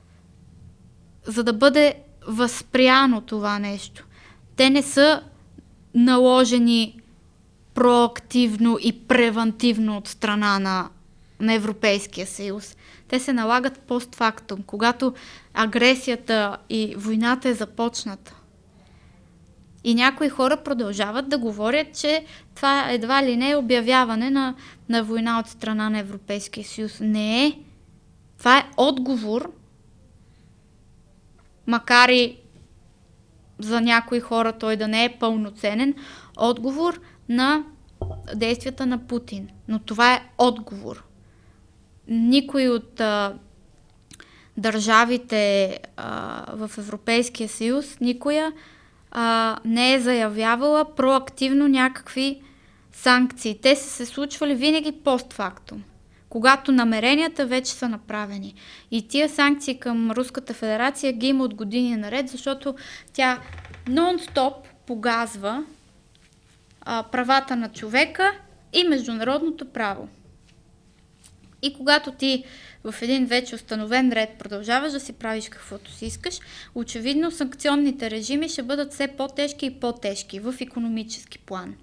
[1.26, 1.96] за да бъде
[2.28, 4.06] възпряно това нещо.
[4.56, 5.24] Те не са
[5.96, 7.02] наложени
[7.74, 10.90] проактивно и превентивно от страна на,
[11.40, 12.78] на Европейския съюз.
[13.08, 15.14] Те се налагат постфактум, когато
[15.54, 18.36] агресията и войната е започната.
[19.84, 22.26] И някои хора продължават да говорят, че
[22.56, 24.56] това едва ли не е обявяване на,
[24.90, 27.00] на война от страна на Европейския съюз.
[27.00, 27.60] Не е.
[28.38, 29.52] Това е отговор,
[31.68, 32.38] макар и
[33.60, 35.96] за някои хора той да не е пълноценен,
[36.38, 37.64] отговор на
[38.36, 39.50] действията на Путин.
[39.68, 41.09] Но това е отговор.
[42.10, 43.34] Никой от а,
[44.58, 48.54] държавите а, в Европейския съюз, никоя
[49.12, 52.42] а, не е заявявала проактивно някакви
[52.92, 53.60] санкции.
[53.62, 55.84] Те са се случвали винаги постфактум,
[56.30, 58.56] когато намеренията вече са направени.
[58.92, 62.76] И тия санкции към Руската федерация ги има от години наред, защото
[63.14, 63.40] тя
[63.88, 64.54] нон-стоп
[64.86, 65.64] погазва
[66.82, 68.32] а, правата на човека
[68.74, 70.08] и международното право.
[71.62, 72.44] И когато ти
[72.84, 76.40] в един вече установен ред продължаваш да си правиш каквото си искаш,
[76.76, 81.76] очевидно санкционните режими ще бъдат все по-тежки и по-тежки в економически план.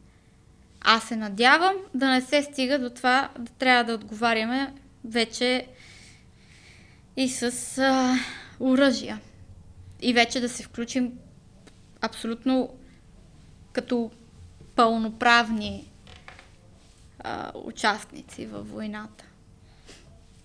[0.81, 5.67] Аз се надявам да не се стига до това да трябва да отговаряме вече
[7.17, 8.15] и с а,
[8.61, 9.21] оръжия.
[10.03, 11.13] И вече да се включим
[12.01, 12.71] абсолютно
[13.73, 14.11] като
[14.77, 15.91] пълноправни
[17.19, 19.26] а, участници във войната.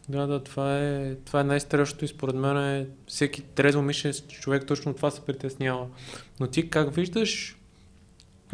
[0.09, 4.67] Да, да, това е, това е най-страшното и според мен е всеки трезво мишлен човек
[4.67, 5.87] точно това се притеснява.
[6.39, 7.57] Но ти как виждаш,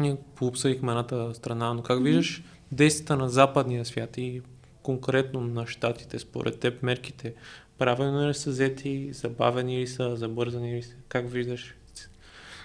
[0.00, 4.42] ние пообсъдихме едната страна, но как виждаш действията на западния свят и
[4.82, 7.34] конкретно на щатите, според теб мерките,
[7.78, 11.74] правилно ли са взети, забавени ли са, забързани ли са, как виждаш?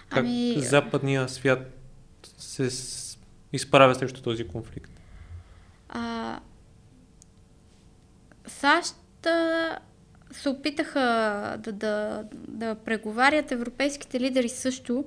[0.10, 0.56] Как ами...
[0.58, 1.60] западния свят
[2.38, 2.70] се
[3.54, 4.92] изправя срещу този конфликт?
[5.90, 6.40] А,
[8.48, 8.96] САЩ
[10.32, 11.00] се опитаха
[11.60, 15.06] да, да, да преговарят, европейските лидери също,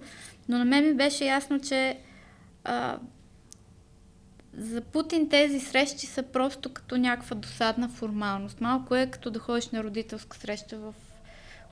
[0.49, 1.99] но на мен ми беше ясно, че
[2.65, 2.99] а,
[4.57, 8.61] за Путин тези срещи са просто като някаква досадна формалност.
[8.61, 10.95] Малко е като да ходиш на родителска среща в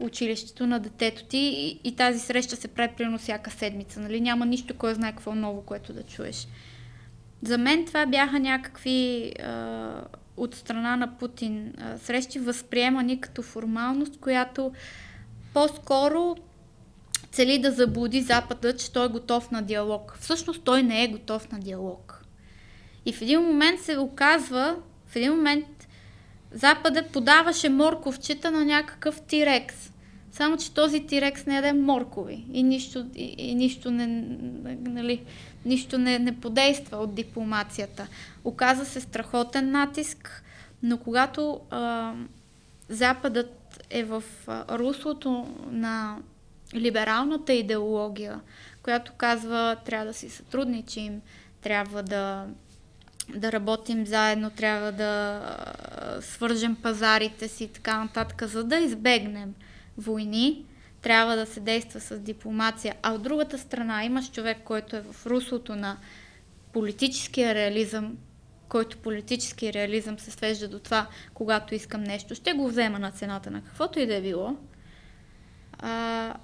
[0.00, 4.00] училището на детето ти и, и тази среща се прави примерно всяка седмица.
[4.00, 4.20] Нали?
[4.20, 6.48] Няма нищо, кой знае какво ново, което да чуеш.
[7.42, 10.04] За мен това бяха някакви а,
[10.36, 14.72] от страна на Путин срещи, възприемани като формалност, която
[15.54, 16.36] по-скоро
[17.32, 20.16] цели да заблуди Запада, че той е готов на диалог.
[20.20, 22.24] Всъщност той не е готов на диалог.
[23.06, 25.66] И в един момент се оказва, в един момент
[26.52, 29.90] Запада подаваше морковчета на някакъв тирекс.
[30.32, 34.06] Само, че този тирекс не яде моркови и нищо, и, и нищо, не,
[34.80, 35.22] нали,
[35.64, 38.06] нищо не, не подейства от дипломацията.
[38.44, 40.42] Оказа се страхотен натиск,
[40.82, 42.12] но когато а,
[42.88, 46.18] Западът е в а, руслото на
[46.74, 48.40] либералната идеология,
[48.82, 51.20] която казва трябва да си сътрудничим,
[51.62, 52.46] трябва да
[53.36, 55.40] да работим заедно, трябва да
[56.20, 59.54] свържем пазарите си и така нататък, за да избегнем
[59.98, 60.64] войни,
[61.04, 62.94] трябва да се действа с дипломация.
[63.02, 65.96] А от другата страна имаш човек, който е в руслото на
[66.72, 68.16] политическия реализъм,
[68.68, 73.50] който политически реализъм се свежда до това, когато искам нещо, ще го взема на цената
[73.50, 74.56] на каквото и да е било.
[75.78, 76.34] А,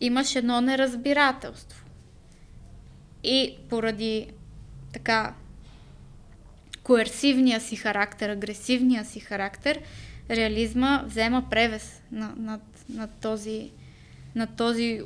[0.00, 1.84] имаш едно неразбирателство.
[3.24, 4.30] И поради
[4.92, 5.34] така
[6.82, 9.80] коерсивния си характер, агресивния си характер,
[10.30, 13.70] реализма взема превес над, на, на, този,
[14.34, 15.02] на този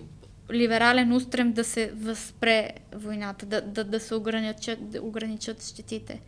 [0.53, 6.21] либерален устрем да се възпре войната, да, да, да се ограничат, да ограничат щетите.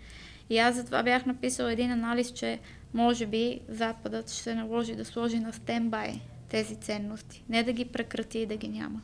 [0.50, 2.58] И аз затова бях написал един анализ, че
[2.94, 7.44] може би Западът ще се наложи да сложи на стендбай тези ценности.
[7.48, 9.02] Не да ги прекрати и да ги няма.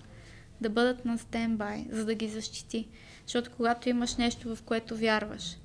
[0.60, 2.88] да бъдат на стендбай, за да ги защити.
[3.26, 5.56] Защото когато имаш нещо, в което вярваш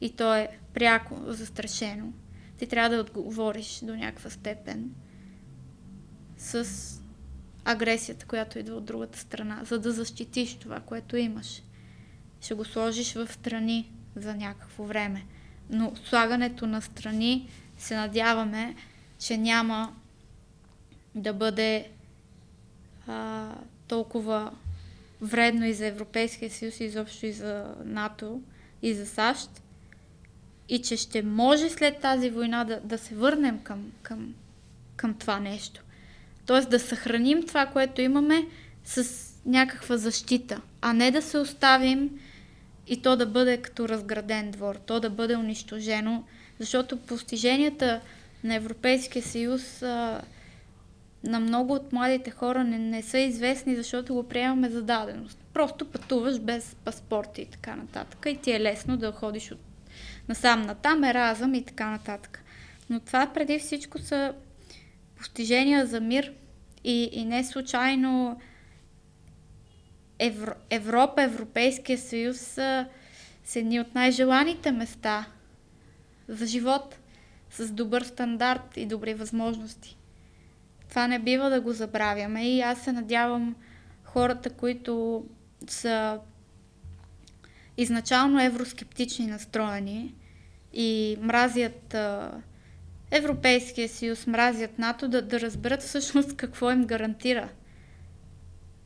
[0.00, 2.12] и то е пряко застрашено,
[2.58, 4.90] ти трябва да отговориш до някаква степен
[6.42, 6.66] с
[7.64, 11.62] агресията, която идва от другата страна, за да защитиш това, което имаш.
[12.40, 15.24] Ще го сложиш в страни за някакво време.
[15.70, 18.76] Но слагането на страни се надяваме,
[19.18, 19.94] че няма
[21.14, 21.90] да бъде
[23.06, 23.48] а,
[23.88, 24.52] толкова
[25.20, 28.40] вредно и за Европейския съюз, и изобщо и за НАТО,
[28.82, 29.62] и за САЩ,
[30.68, 34.34] и че ще може след тази война да, да се върнем към, към,
[34.96, 35.82] към това нещо.
[36.52, 38.46] Тоест да съхраним това, което имаме
[38.84, 39.04] с
[39.46, 42.10] някаква защита, а не да се оставим
[42.86, 46.24] и то да бъде като разграден двор, то да бъде унищожено,
[46.58, 48.00] защото постиженията
[48.44, 50.22] на Европейския съюз а,
[51.24, 55.38] на много от младите хора не, не са известни, защото го приемаме за даденост.
[55.54, 58.26] Просто пътуваш без паспорт и така нататък.
[58.28, 59.60] И ти е лесно да ходиш от
[60.28, 62.44] насам натам, еразъм и така нататък.
[62.90, 64.34] Но това преди всичко са
[65.16, 66.32] постижения за мир
[66.84, 68.40] и, и не случайно
[70.18, 72.86] Евро, Европа, Европейския съюз са,
[73.44, 75.26] са едни от най-желаните места
[76.28, 76.98] за живот
[77.50, 79.96] с добър стандарт и добри възможности.
[80.88, 83.56] Това не бива да го забравяме и аз се надявам
[84.04, 85.24] хората, които
[85.68, 86.18] са
[87.76, 90.14] изначално евроскептични настроени
[90.72, 92.32] и мразят а,
[93.14, 97.48] Европейския съюз, мразят НАТО, да, да разберат всъщност какво им гарантира.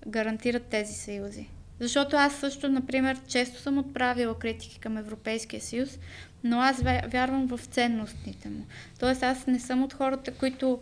[0.06, 1.48] Гарантират тези съюзи.
[1.80, 5.98] Защото аз също, например, често съм отправила критики към Европейския съюз,
[6.44, 8.66] но аз вярвам в ценностните му.
[8.98, 10.80] Тоест аз не съм от хората, които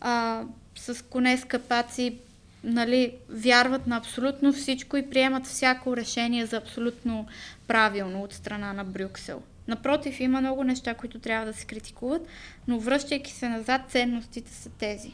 [0.00, 0.42] а,
[0.76, 2.18] с коне с капаци
[2.64, 7.26] нали, вярват на абсолютно всичко и приемат всяко решение за абсолютно
[7.66, 9.42] правилно от страна на Брюксел.
[9.68, 12.26] Напротив, има много неща, които трябва да се критикуват,
[12.68, 15.12] но връщайки се назад, ценностите са тези.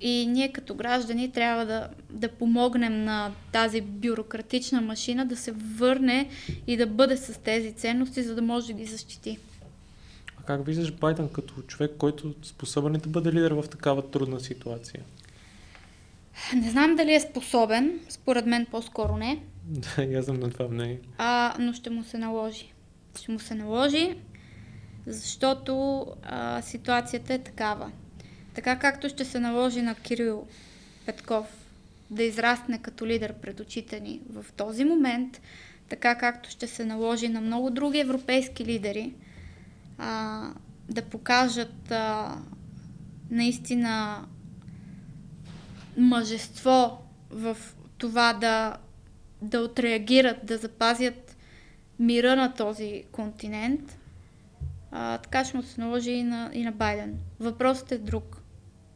[0.00, 6.28] И ние като граждани трябва да, да помогнем на тази бюрократична машина да се върне
[6.66, 9.38] и да бъде с тези ценности, за да може да ги защити.
[10.40, 14.40] А как виждаш Байден като човек, който е способен да бъде лидер в такава трудна
[14.40, 15.02] ситуация?
[16.54, 19.42] Не знам дали е способен, според мен по-скоро не.
[19.64, 21.00] Да, я съм на това мнение.
[21.18, 22.71] А, но ще му се наложи.
[23.18, 24.16] Ще му се наложи,
[25.06, 27.92] защото а, ситуацията е такава.
[28.54, 30.46] Така както ще се наложи на Кирил
[31.06, 31.46] Петков
[32.10, 35.40] да израсне като лидер пред очите ни в този момент,
[35.88, 39.14] така както ще се наложи на много други европейски лидери
[39.98, 40.48] а,
[40.88, 42.36] да покажат а,
[43.30, 44.24] наистина
[45.96, 46.98] мъжество
[47.30, 47.56] в
[47.98, 48.76] това да,
[49.42, 51.31] да отреагират, да запазят
[52.02, 53.98] мира на този континент,
[54.90, 57.18] а, така ще му се наложи и на, и на Байден.
[57.40, 58.42] Въпросът е друг.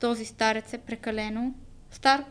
[0.01, 1.55] Този старец е прекалено
[1.91, 2.25] стар.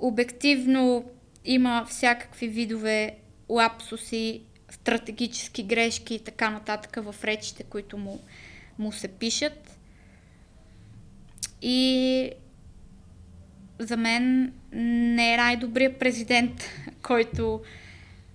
[0.00, 1.04] Обективно
[1.44, 3.16] има всякакви видове
[3.48, 8.20] лапсуси, стратегически грешки и така нататък в речите, които му,
[8.78, 9.78] му се пишат.
[11.62, 12.30] И
[13.78, 16.62] за мен не е най-добрият президент,
[17.02, 17.62] който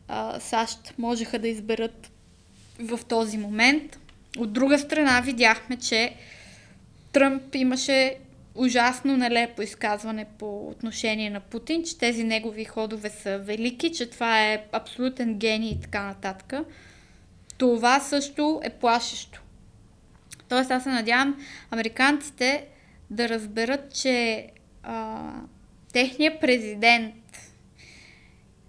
[0.08, 2.12] а, САЩ можеха да изберат
[2.80, 4.00] в този момент.
[4.38, 6.16] От друга страна видяхме, че
[7.12, 8.16] Тръмп имаше
[8.56, 14.46] ужасно нелепо изказване по отношение на Путин, че тези негови ходове са велики, че това
[14.46, 16.54] е абсолютен гений и така нататък.
[17.58, 19.42] Това също е плашещо.
[20.50, 22.66] Тоест аз се надявам американците
[23.10, 24.48] да разберат, че
[24.84, 25.32] а,
[25.94, 27.16] техният президент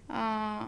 [0.09, 0.67] а,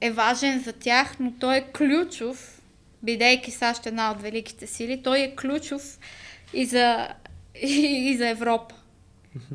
[0.00, 2.62] е важен за тях, но той е ключов,
[3.02, 5.98] бидейки САЩ една от великите сили, той е ключов
[6.52, 7.08] и за,
[7.62, 7.68] и,
[8.10, 8.74] и за Европа.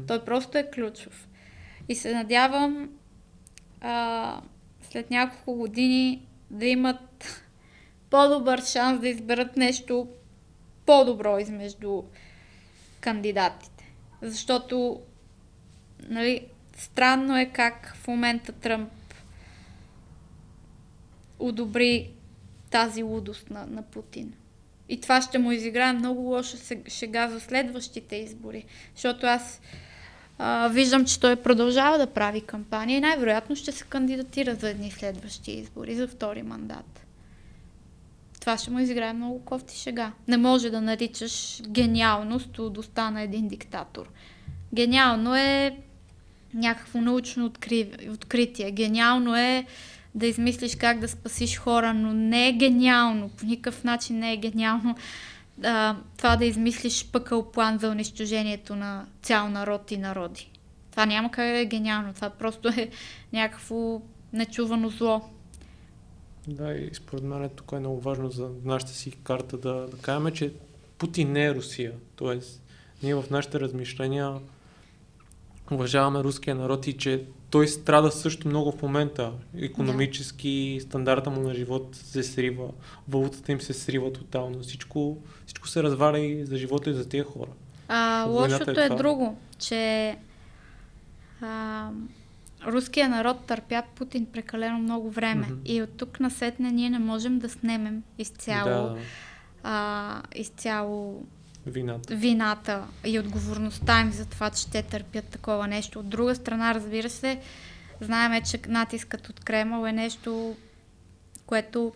[0.08, 1.28] Той просто е ключов.
[1.90, 2.90] И се надявам
[3.82, 4.42] а,
[4.92, 7.44] след няколко години да имат
[8.10, 10.08] по-добър шанс да изберат нещо
[10.86, 12.04] по-добро измежду
[13.02, 13.94] кандидатите.
[14.22, 15.02] Защото
[16.10, 16.46] нали,
[16.78, 18.92] странно е как в момента Тръмп
[21.42, 22.10] одобри
[22.70, 24.34] тази лудост на, на Путин.
[24.90, 28.66] И това ще му изиграе много лошо шега за следващите избори.
[28.96, 29.62] Защото аз
[30.38, 34.92] а, виждам, че той продължава да прави кампания и най-вероятно ще се кандидатира за едни
[34.92, 37.06] следващи избори, за втори мандат.
[38.40, 40.12] Това ще му изиграе много кофти шега.
[40.28, 44.10] Не може да наричаш гениалност лудостта на един диктатор.
[44.74, 45.78] Гениално е
[46.54, 47.92] някакво научно откри...
[48.12, 48.72] откритие.
[48.72, 49.66] Гениално е
[50.16, 54.38] да измислиш как да спасиш хора, но не е гениално, по никакъв начин не е
[54.38, 54.96] гениално
[55.64, 60.52] а, това да измислиш пъкъл план за унищожението на цял народ и народи.
[60.92, 62.90] Това няма как да е гениално, това просто е
[63.34, 64.02] някакво
[64.34, 65.22] нечувано зло.
[66.48, 70.34] Да, и според мен тук е много важно за нашата си карта да, да кажем,
[70.34, 70.54] че
[70.98, 71.94] Путин не е Русия.
[72.16, 72.62] Тоест,
[73.04, 74.34] ние в нашите размишления
[75.72, 79.32] уважаваме руския народ и че той страда също много в момента.
[79.58, 80.86] Економически, да.
[80.86, 82.70] стандарта му на живот се срива,
[83.10, 84.60] валутата им се срива тотално.
[84.60, 87.52] Всичко, всичко се разваля и за живота и за тези хора.
[87.88, 90.16] А, лошото е, е друго, че
[91.42, 91.90] а,
[92.68, 95.46] руския народ търпя Путин прекалено много време.
[95.46, 95.66] Mm-hmm.
[95.66, 98.98] И от тук насетне ние не можем да снемем изцяло, да.
[99.64, 101.24] а, изцяло
[101.66, 102.16] вината.
[102.16, 106.00] вината и отговорността им за това, че те търпят такова нещо.
[106.00, 107.40] От друга страна, разбира се,
[108.02, 110.56] знаеме, че натискът от Кремъл е нещо,
[111.46, 111.94] което,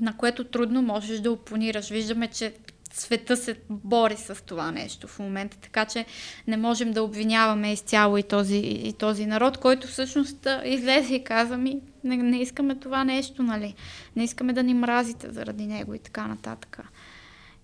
[0.00, 1.90] на което трудно можеш да опонираш.
[1.90, 2.54] Виждаме, че
[2.92, 6.04] света се бори с това нещо в момента, така че
[6.46, 11.58] не можем да обвиняваме изцяло и този, и този народ, който всъщност излезе и каза
[11.58, 13.74] ми, не, не искаме това нещо, нали?
[14.16, 16.80] Не искаме да ни мразите заради него и така нататък.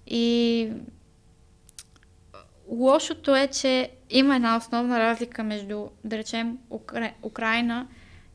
[0.07, 0.69] И
[2.73, 7.13] лошото е, че има една основна разлика между, да речем, Укра...
[7.23, 7.87] Украина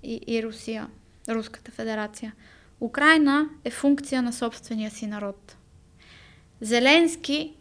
[0.03, 0.87] и, и Русия,
[1.29, 2.33] Руската федерация.
[2.81, 5.57] Украина е функция на собствения си народ.
[6.61, 7.53] Зеленски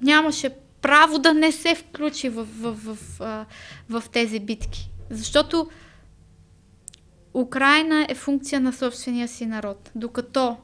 [0.00, 3.46] нямаше право да не се включи в, в, в, в,
[3.88, 4.90] в тези битки.
[5.10, 5.70] Защото
[7.34, 9.90] Украина е функция на собствения си народ.
[9.94, 10.56] Докато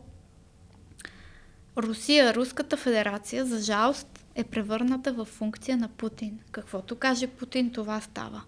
[1.76, 6.38] Русия, Руската федерация, за жалост, е превърната в функция на Путин.
[6.50, 8.42] Каквото каже Путин, това става.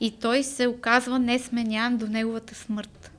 [0.00, 3.10] И той се оказва несменян до неговата смърт.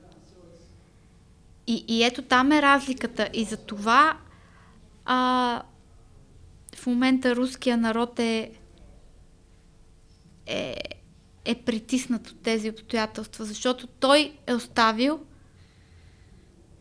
[1.66, 3.28] И, и ето там е разликата.
[3.32, 4.18] И за това
[5.04, 5.62] а,
[6.74, 8.50] в момента руския народ е,
[10.46, 10.76] е,
[11.44, 15.20] е притиснат от тези обстоятелства, защото той е оставил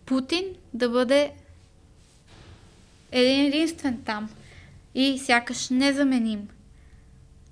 [0.05, 1.33] Путин да бъде
[3.11, 4.29] един единствен там
[4.97, 6.47] и сякаш незаменим.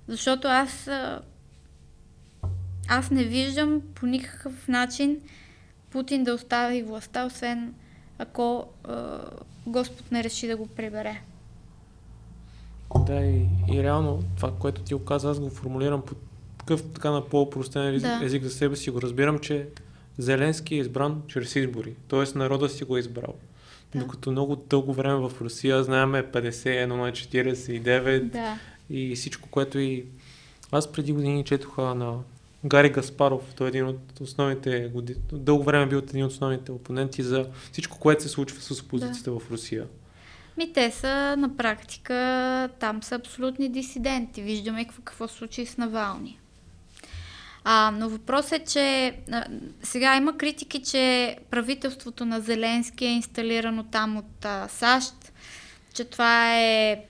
[0.08, 0.88] Защото аз
[2.88, 5.20] аз не виждам по никакъв начин
[5.90, 7.74] Путин да остави властта, освен
[8.18, 8.92] ако е,
[9.66, 11.20] Господ не реши да го прибере.
[13.06, 16.14] Да, и, и реално това, което ти оказа, аз го формулирам по
[16.58, 18.24] такъв така на по-простен език, да.
[18.24, 18.90] език за себе си.
[18.90, 19.68] Го разбирам, че
[20.18, 21.94] Зеленски е избран чрез избори.
[22.08, 23.34] Тоест народа си го е избрал.
[23.96, 24.04] Да.
[24.04, 28.58] Докато много дълго време в Русия знаеме 51 на 49 да.
[28.90, 30.04] и всичко, което и...
[30.72, 32.18] Аз преди години четоха на
[32.64, 34.92] Гари Гаспаров, той е един от основните,
[35.32, 39.40] дълго време бил един от основните опоненти за всичко, което се случва с опозицията да.
[39.40, 39.86] в Русия.
[40.56, 44.42] Ми те са на практика, там са абсолютни дисиденти.
[44.42, 46.38] Виждаме какво, какво случи с Навални.
[47.68, 49.44] А, но въпрос е, че а,
[49.82, 55.32] сега има критики, че правителството на Зеленски е инсталирано там от а, САЩ,
[55.94, 57.04] че това е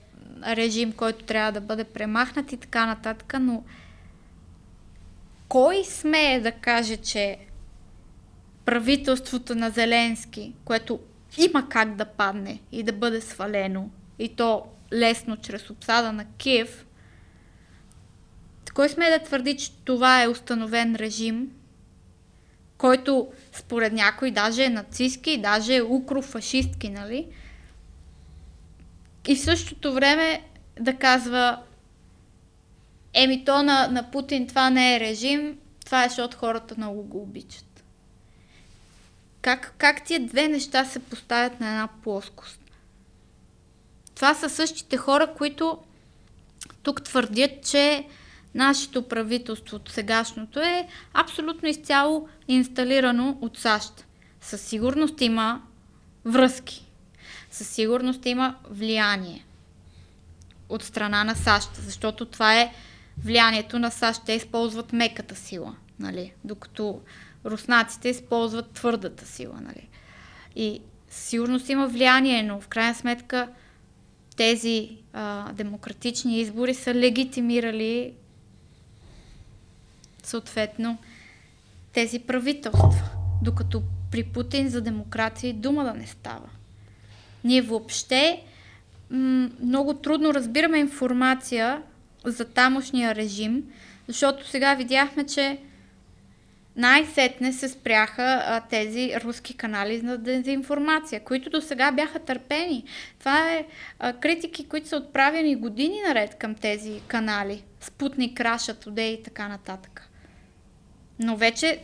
[0.47, 3.63] режим, който трябва да бъде премахнат и така нататък, но
[5.47, 7.37] кой смее да каже, че
[8.65, 10.99] правителството на Зеленски, което
[11.37, 13.89] има как да падне и да бъде свалено,
[14.19, 16.86] и то лесно чрез обсада на Киев,
[18.77, 21.51] кой сме да твърди, че това е установен режим,
[22.77, 27.27] който според някой даже е нацистски, даже е укрофашистки, нали?
[29.27, 30.41] И в същото време
[30.79, 31.59] да казва
[33.13, 37.21] еми то на, на Путин това не е режим, това е защото хората много го
[37.21, 37.83] обичат.
[39.41, 42.61] Как, как тия две неща се поставят на една плоскост?
[44.15, 45.77] Това са същите хора, които
[46.83, 48.07] тук твърдят, че
[48.57, 54.05] нашето правителство, сегашното е абсолютно изцяло инсталирано от САЩ.
[54.41, 55.61] Със сигурност има
[56.25, 56.85] връзки.
[57.51, 59.45] Със сигурност има влияние
[60.69, 62.73] от страна на САЩ, защото това е
[63.23, 64.21] влиянието на САЩ.
[64.25, 66.33] Те използват меката сила, нали?
[66.43, 67.01] докато
[67.45, 69.61] руснаците използват твърдата сила.
[69.61, 69.87] Нали?
[70.55, 73.49] И сигурност има влияние, но в крайна сметка
[74.37, 78.13] тези а, демократични избори са легитимирали
[80.27, 80.97] съответно
[81.93, 83.09] тези правителства.
[83.41, 86.49] Докато при Путин за демокрация дума да не става.
[87.43, 88.41] Ние въобще
[89.09, 91.81] м- много трудно разбираме информация
[92.25, 93.63] за тамошния режим,
[94.07, 95.59] защото сега видяхме, че
[96.75, 102.83] най-сетне се спряха а, тези руски канали за дезинформация, които до сега бяха търпени.
[103.19, 103.65] Това е
[103.99, 107.63] а, критики, които са отправени години наред към тези канали.
[107.81, 110.06] Спутник, Раша, Today и така нататък.
[111.19, 111.79] Но вече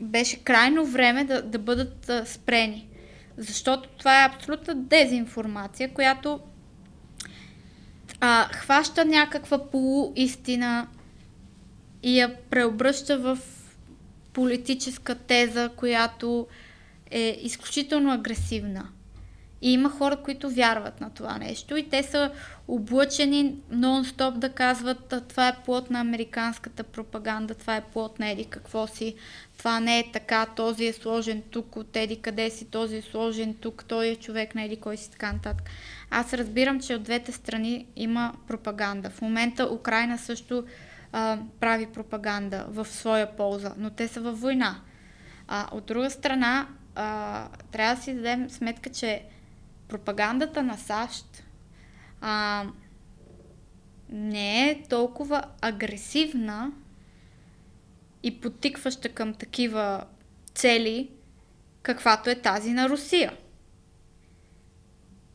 [0.00, 2.88] беше крайно време да, да бъдат а, спрени.
[3.36, 6.40] Защото това е абсолютна дезинформация, която
[8.20, 10.88] а, хваща някаква полуистина
[12.02, 13.38] и я преобръща в
[14.32, 16.46] политическа теза, която
[17.10, 18.88] е изключително агресивна.
[19.62, 22.30] И има хора, които вярват на това нещо и те са
[22.68, 28.44] облъчени нон-стоп да казват това е плод на американската пропаганда, това е плод на еди
[28.44, 29.14] какво си,
[29.58, 33.54] това не е така, този е сложен тук от еди къде си, този е сложен
[33.54, 35.70] тук, той е човек на еди кой си, така нататък.
[36.10, 39.10] Аз разбирам, че от двете страни има пропаганда.
[39.10, 40.64] В момента Украина също
[41.12, 44.80] а, прави пропаганда в своя полза, но те са във война.
[45.48, 49.22] А, от друга страна, а, трябва да си дадем сметка, че
[49.88, 51.42] пропагандата на САЩ
[52.20, 52.64] а,
[54.08, 56.72] не е толкова агресивна
[58.22, 60.04] и потикваща към такива
[60.54, 61.10] цели,
[61.82, 63.32] каквато е тази на Русия.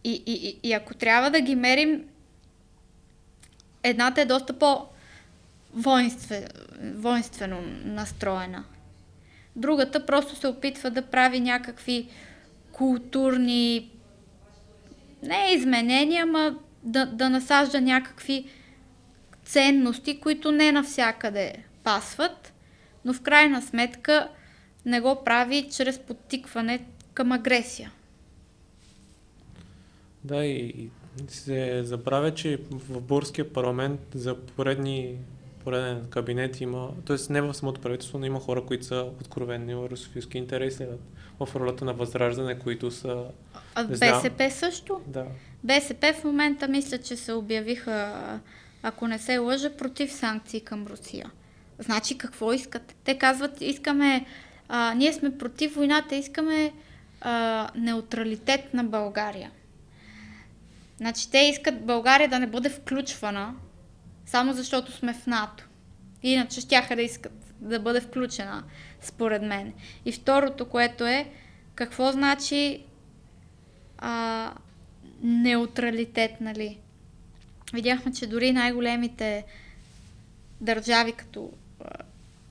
[0.04, 2.10] И, и, и ако трябва да ги мерим,
[3.84, 4.86] едната е доста по
[5.74, 6.48] воинстве,
[6.82, 8.64] воинствено настроена.
[9.56, 12.10] Другата просто се опитва да прави някакви
[12.72, 13.92] културни
[15.24, 18.46] не изменения, ама да, да насажда някакви
[19.46, 22.54] ценности, които не навсякъде пасват,
[23.06, 24.28] но в крайна сметка
[24.86, 27.92] не го прави чрез подтикване към агресия.
[30.24, 30.90] Да, и
[31.28, 35.18] се забравя, че в Борския парламент за поредни
[35.64, 37.34] пореден кабинет има, т.е.
[37.34, 40.88] не в самото правителство, но има хора, които са откровени русофилски интереси
[41.46, 43.26] в ролята на Възраждане, които са...
[43.76, 45.02] А БСП също?
[45.08, 45.26] Да.
[45.64, 48.40] БСП в момента мисля, че се обявиха,
[48.84, 51.32] ако не се лъжа, против санкции към Русия.
[51.80, 52.96] Значи какво искат?
[53.04, 54.26] Те казват, искаме,
[54.70, 56.74] а, ние сме против войната, искаме
[57.22, 59.52] а, неутралитет на България.
[60.98, 63.54] Значи те искат България да не бъде включвана
[64.26, 65.68] само защото сме в НАТО.
[66.24, 68.64] Иначе щяха да искат да бъде включена,
[69.02, 69.74] според мен.
[70.06, 71.30] И второто, което е,
[71.76, 72.84] какво значи
[73.98, 74.54] а,
[75.24, 76.80] неутралитет, нали?
[77.74, 79.46] Видяхме, че дори най-големите
[80.62, 81.52] държави, като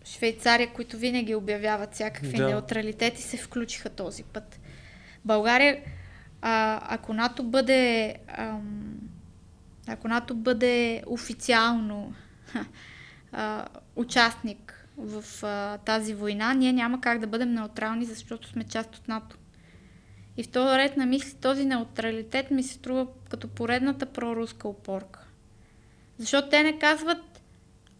[0.05, 2.49] Швейцария, които винаги обявяват всякакви да.
[2.49, 4.61] неутралитети, се включиха този път.
[5.25, 5.81] България,
[6.43, 8.95] а, ако НАТО бъде ам,
[9.87, 12.15] ако НАТО бъде официално
[13.33, 18.97] а, участник в а, тази война, ние няма как да бъдем неутрални, защото сме част
[18.97, 19.37] от НАТО.
[20.37, 25.21] И в този ред на мисли, този неутралитет ми се струва като поредната проруска опорка.
[26.19, 27.43] Защото те не казват,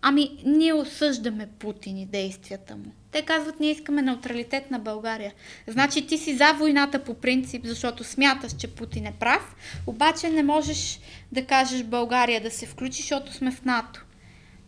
[0.03, 2.93] ами ние осъждаме Путин и действията му.
[3.13, 5.33] Те казват, ние искаме неутралитет на България.
[5.67, 10.43] Значи ти си за войната по принцип, защото смяташ, че Путин е прав, обаче не
[10.43, 11.01] можеш
[11.33, 14.05] да кажеш България да се включи, защото сме в НАТО.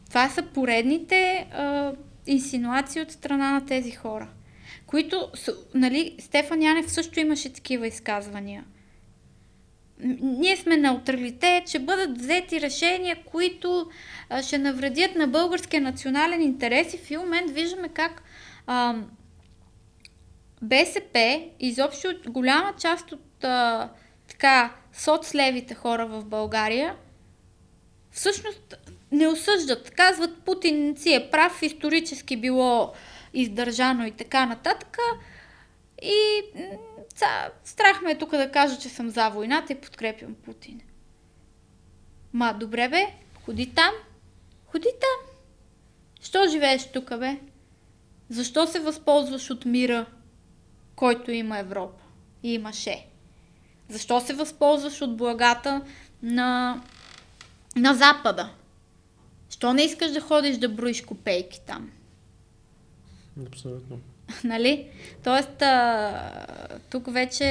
[0.08, 1.92] Това са поредните а,
[2.26, 4.28] инсинуации от страна на тези хора,
[4.86, 5.30] които,
[5.74, 8.64] нали, Стефан Янев също имаше такива изказвания.
[10.20, 13.90] Ние сме неутралитет, ще бъдат взети решения, които
[14.30, 18.22] а, ще навредят на българския национален интерес и в момент виждаме как
[18.66, 18.96] а,
[20.62, 23.88] БСП, изобщо голяма част от а,
[24.28, 26.96] така, соцлевите хора в България,
[28.10, 28.74] всъщност
[29.14, 29.90] не осъждат.
[29.90, 32.92] Казват, Путин си е прав, исторически било
[33.34, 34.98] издържано и така нататък.
[36.02, 36.42] И
[37.14, 40.80] ца, страх ме е тук да кажа, че съм за войната и подкрепям Путин.
[42.32, 43.06] Ма, добре бе,
[43.44, 43.94] ходи там,
[44.66, 45.30] ходи там.
[46.20, 47.36] Що живееш тук, бе?
[48.28, 50.06] Защо се възползваш от мира,
[50.96, 52.02] който има Европа
[52.42, 53.06] и имаше?
[53.88, 55.82] Защо се възползваш от благата
[56.22, 56.80] на,
[57.76, 58.50] на Запада?
[59.54, 61.90] Що не искаш да ходиш да броиш копейки там?
[63.46, 64.00] Абсолютно.
[64.44, 64.88] нали?
[65.24, 67.44] Тоест, а, тук вече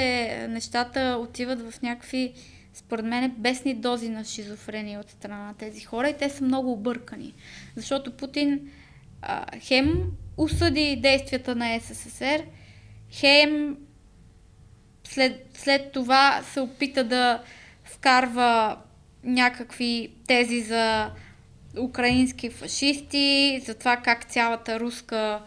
[0.50, 2.34] нещата отиват в някакви,
[2.74, 6.72] според мен, бесни дози на шизофрения от страна на тези хора и те са много
[6.72, 7.34] объркани.
[7.76, 8.72] Защото Путин
[9.22, 12.44] а, хем осъди действията на СССР,
[13.12, 13.78] хем
[15.04, 17.44] след, след това се опита да
[17.84, 18.78] вкарва
[19.24, 21.12] някакви тези за
[21.80, 25.42] украински фашисти, за това как цялата руска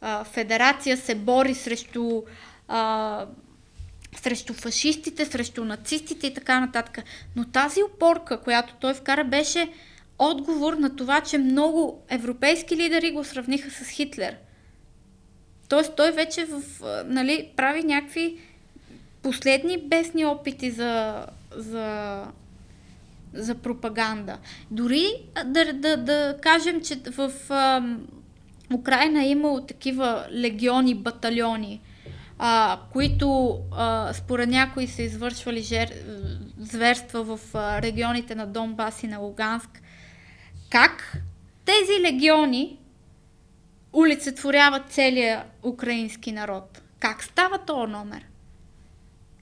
[0.00, 2.22] а, федерация се бори срещу
[2.68, 3.26] а,
[4.16, 7.04] срещу фашистите, срещу нацистите и така нататък.
[7.36, 9.68] Но тази опорка, която той вкара, беше
[10.18, 14.36] отговор на това, че много европейски лидери го сравниха с Хитлер.
[15.68, 16.62] Тоест той вече в,
[17.06, 18.38] нали, прави някакви
[19.22, 21.26] последни бесни опити за,
[21.56, 22.24] за,
[23.34, 24.38] за пропаганда.
[24.70, 25.06] Дори
[25.44, 27.82] да, да, да кажем, че в а,
[28.74, 31.80] Украина е имало такива легиони, батальони,
[32.38, 35.92] а, които а, според някои са извършвали жер...
[36.60, 39.82] зверства в а, регионите на Донбас и на Луганск.
[40.70, 41.16] Как
[41.64, 42.78] тези легиони
[43.92, 46.82] олицетворяват целия украински народ?
[47.00, 48.24] Как става този номер?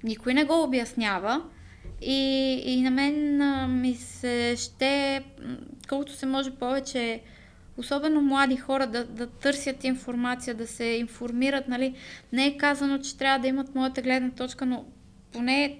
[0.03, 1.43] Никой не го обяснява.
[2.03, 5.23] И, и на мен а, ми се ще,
[5.89, 7.21] колкото се може повече,
[7.77, 11.69] особено млади хора, да, да търсят информация, да се информират.
[11.69, 11.95] Нали?
[12.33, 14.85] Не е казано, че трябва да имат моята гледна точка, но
[15.33, 15.79] поне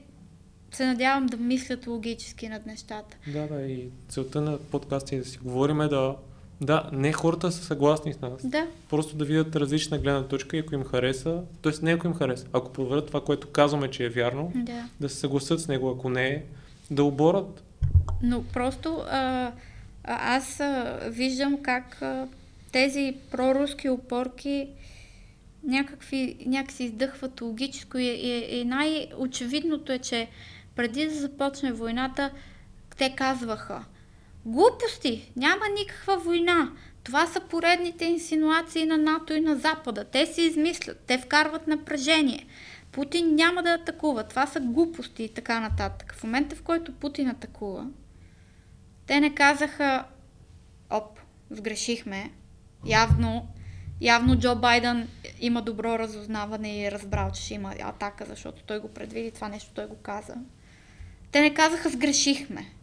[0.73, 3.17] се надявам да мислят логически над нещата.
[3.33, 6.17] Да, да, и целта на подкаста е да си говорим е да
[6.61, 8.47] да, не хората са съгласни с нас.
[8.47, 8.67] Да.
[8.91, 11.73] Просто да видят различна гледна точка и ако им хареса, т.е.
[11.83, 15.17] не ако им хареса, ако проверят това, което казваме, че е вярно, да, да се
[15.17, 16.43] съгласят с него, ако не е,
[16.91, 17.63] да оборят.
[18.23, 19.53] Но просто а,
[20.05, 22.29] аз а, виждам как а,
[22.73, 24.69] тези проруски опорки
[25.65, 30.29] някакви, някакси издъхват логическо и, и, и най-очевидното е, че
[30.77, 32.31] преди да започне войната,
[32.99, 33.85] те казваха–
[34.47, 35.33] Глупости!
[35.37, 36.73] Няма никаква война.
[37.05, 40.05] Това са поредните инсинуации на НАТО и на Запада.
[40.05, 42.47] Те си измислят, те вкарват напрежение.
[42.93, 44.25] Путин няма да атакува.
[44.25, 46.15] Това са глупости и така нататък.
[46.15, 47.87] В момента, в който Путин атакува,
[49.07, 50.05] те не казаха,
[50.91, 51.21] оп,
[51.51, 52.31] сгрешихме.
[52.87, 53.49] Явно,
[54.01, 55.09] явно Джо Байден
[55.41, 59.49] има добро разузнаване и е разбрал, че ще има атака, защото той го предвиди, това
[59.49, 60.35] нещо той го каза.
[61.33, 62.76] Те не казаха, сгрешихме.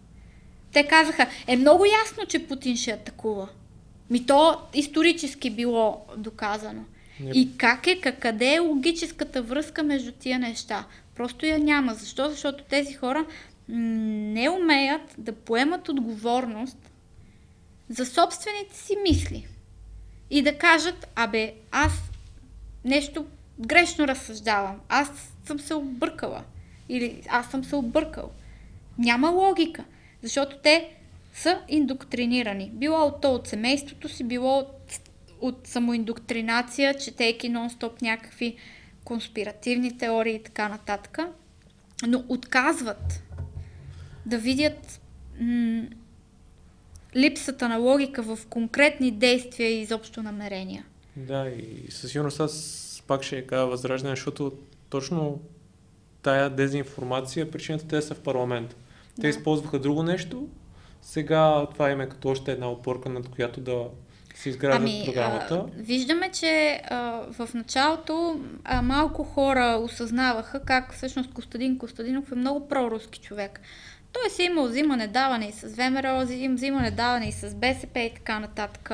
[0.73, 3.49] Те казаха, е много ясно, че Путин ще атакува.
[4.09, 6.83] Ми то исторически било доказано.
[7.19, 7.31] Не.
[7.33, 10.85] И как е, къде е логическата връзка между тия неща?
[11.15, 11.93] Просто я няма.
[11.93, 12.29] Защо?
[12.29, 13.25] Защото тези хора
[13.67, 16.77] не умеят да поемат отговорност
[17.89, 19.47] за собствените си мисли.
[20.29, 21.91] И да кажат, абе, аз
[22.85, 23.25] нещо
[23.59, 24.79] грешно разсъждавам.
[24.89, 25.11] Аз
[25.45, 26.43] съм се объркала.
[26.89, 28.31] Или аз съм се объркал.
[28.97, 29.83] Няма логика.
[30.23, 30.89] Защото те
[31.33, 32.71] са индоктринирани.
[32.73, 34.99] Било от то от семейството си, било от,
[35.41, 38.55] от самоиндоктринация, четейки нон-стоп някакви
[39.03, 41.17] конспиративни теории и така нататък.
[42.07, 43.23] Но отказват
[44.25, 45.01] да видят
[45.39, 45.83] м-
[47.15, 50.85] липсата на логика в конкретни действия и изобщо намерения.
[51.15, 54.51] Да, и със сигурност аз пак ще кажа възраждане, защото
[54.89, 55.41] точно
[56.21, 58.75] тая дезинформация, причината те са в парламент.
[59.15, 59.27] Те да.
[59.27, 60.47] използваха друго нещо,
[61.01, 63.87] сега това има като още една опорка, над която да
[64.35, 65.55] се изграждат ами, програмата.
[65.55, 72.35] А, виждаме, че а, в началото а, малко хора осъзнаваха как всъщност Костадин Костадинов е
[72.35, 73.61] много проруски човек.
[74.13, 78.39] Той си имал взимане даване и с ВМРО, взимане даване и с БСП и така
[78.39, 78.91] нататък.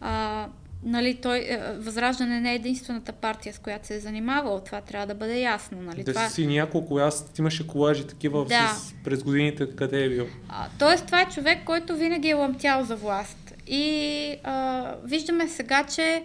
[0.00, 0.48] А,
[0.82, 4.60] нали, той, е, Възраждане не е единствената партия, с която се е занимавал.
[4.60, 5.82] Това трябва да бъде ясно.
[5.82, 6.04] Нали?
[6.04, 6.28] Да това...
[6.28, 8.68] си няколко, аз имаше колажи такива да.
[8.68, 10.26] с, през годините, къде е бил.
[10.48, 13.54] А, тоест, това е човек, който винаги е лъмтял за власт.
[13.66, 16.24] И а, виждаме сега, че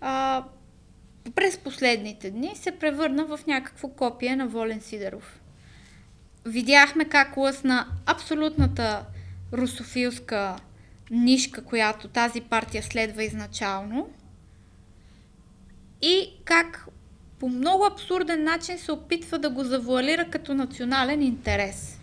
[0.00, 0.44] а,
[1.34, 5.40] през последните дни се превърна в някакво копие на Волен Сидеров.
[6.44, 9.04] Видяхме как лъсна абсолютната
[9.52, 10.56] русофилска
[11.10, 14.08] нишка, която тази партия следва изначално
[16.02, 16.86] и как
[17.38, 22.00] по много абсурден начин се опитва да го завуалира като национален интерес.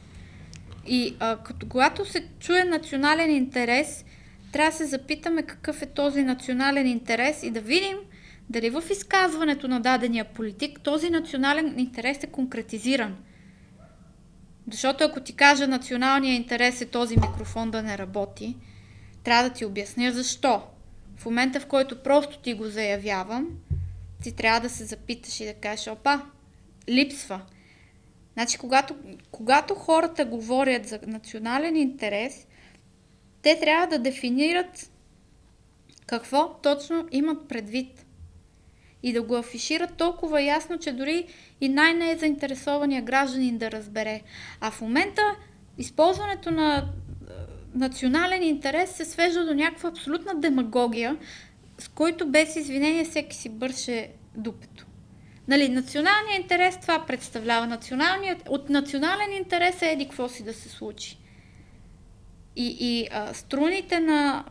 [0.88, 4.06] И а, като, когато се чуе национален интерес,
[4.52, 7.98] трябва да се запитаме какъв е този национален интерес и да видим
[8.50, 13.16] дали в изказването на дадения политик този национален интерес е конкретизиран.
[14.72, 18.56] Защото ако ти кажа националния интерес е този микрофон да не работи,
[19.24, 20.62] трябва да ти обясня защо.
[21.18, 23.48] В момента, в който просто ти го заявявам,
[24.24, 26.22] ти трябва да се запиташ и да кажеш, опа,
[26.90, 27.42] липсва.
[28.34, 28.96] Значи, когато,
[29.32, 32.48] когато хората говорят за национален интерес,
[33.42, 34.92] те трябва да дефинират
[36.06, 38.06] какво точно имат предвид.
[39.04, 41.28] И да го афишират толкова ясно, че дори
[41.62, 44.22] и най-не заинтересования гражданин да разбере.
[44.62, 45.22] А в момента
[45.78, 46.90] използването на
[47.78, 51.18] национален интерес се свежда до някаква абсолютна демагогия,
[51.78, 54.86] с който без извинение всеки си бърше дупето.
[55.48, 57.68] Нали, националният интерес това представлява.
[57.68, 61.18] Националният, от национален интерес е еди какво си да се случи.
[62.56, 64.46] И, и а, струните на...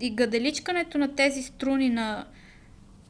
[0.00, 2.26] и гаделичкането на тези струни на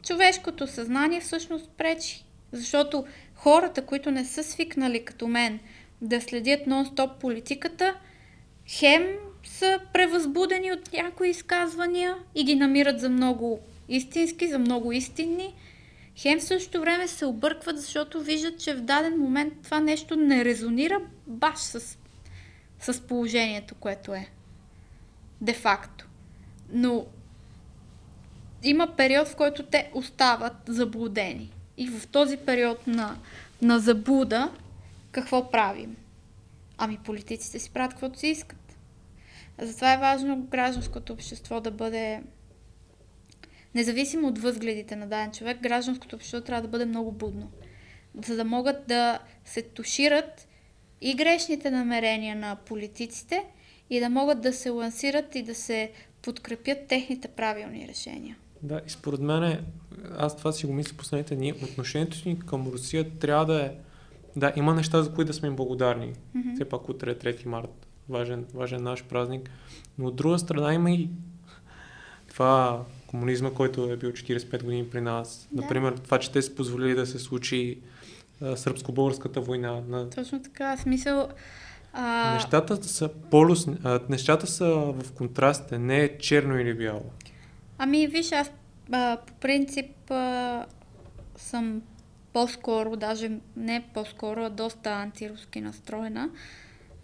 [0.03, 2.25] човешкото съзнание всъщност пречи.
[2.53, 3.05] Защото
[3.35, 5.61] хората, които не са свикнали като мен
[6.03, 7.95] да следят нон-стоп политиката,
[8.67, 9.07] хем
[9.49, 15.55] са превъзбудени от някои изказвания и ги намират за много истински, за много истинни,
[16.16, 20.44] хем в същото време се объркват, защото виждат, че в даден момент това нещо не
[20.44, 21.99] резонира баш с,
[22.80, 24.28] с положението, което е.
[25.40, 26.07] Де-факто.
[26.72, 27.07] Но
[28.62, 31.53] има период, в който те остават заблудени.
[31.76, 33.16] И в този период на,
[33.62, 34.53] на заблуда,
[35.11, 35.97] какво правим?
[36.78, 38.66] Ами политиците си правят каквото си искат.
[39.61, 42.22] Затова е важно гражданското общество да бъде
[43.74, 47.50] независимо от възгледите на даден човек, гражданското общество трябва да бъде много будно.
[48.26, 50.48] За да могат да се тушират
[51.00, 53.44] и грешните намерения на политиците
[53.90, 55.90] и да могат да се лансират и да се
[56.22, 58.36] подкрепят техните правилни решения.
[58.62, 59.64] Да, и според мен,
[60.18, 63.70] аз това си го мисля последните дни, отношението ни към Русия трябва да е,
[64.36, 66.12] да, има неща, за които да сме им благодарни.
[66.12, 66.54] Mm-hmm.
[66.54, 69.50] Все пак утре е 3 март, важен, важен наш празник.
[69.98, 71.11] Но от друга страна има и
[72.28, 75.48] това комунизма, който е бил 45 години при нас.
[75.52, 75.62] Да.
[75.62, 77.78] Например, това, че те си позволили да се случи
[78.42, 79.80] а, сръбско-българската война.
[79.88, 80.11] На...
[80.11, 81.28] Точно така, смисъл...
[81.92, 82.34] А...
[82.34, 87.02] Нещата са полюс, а, нещата са в контрастите, не е черно или бяло.
[87.78, 88.50] Ами, виж, аз
[88.92, 90.66] а, по принцип а,
[91.36, 91.82] съм
[92.32, 96.30] по-скоро, даже не по-скоро, а доста антируски настроена.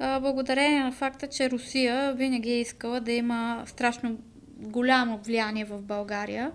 [0.02, 4.18] Благодарение на факта, че Русия винаги е искала да има страшно
[4.58, 6.50] голямо влияние в България.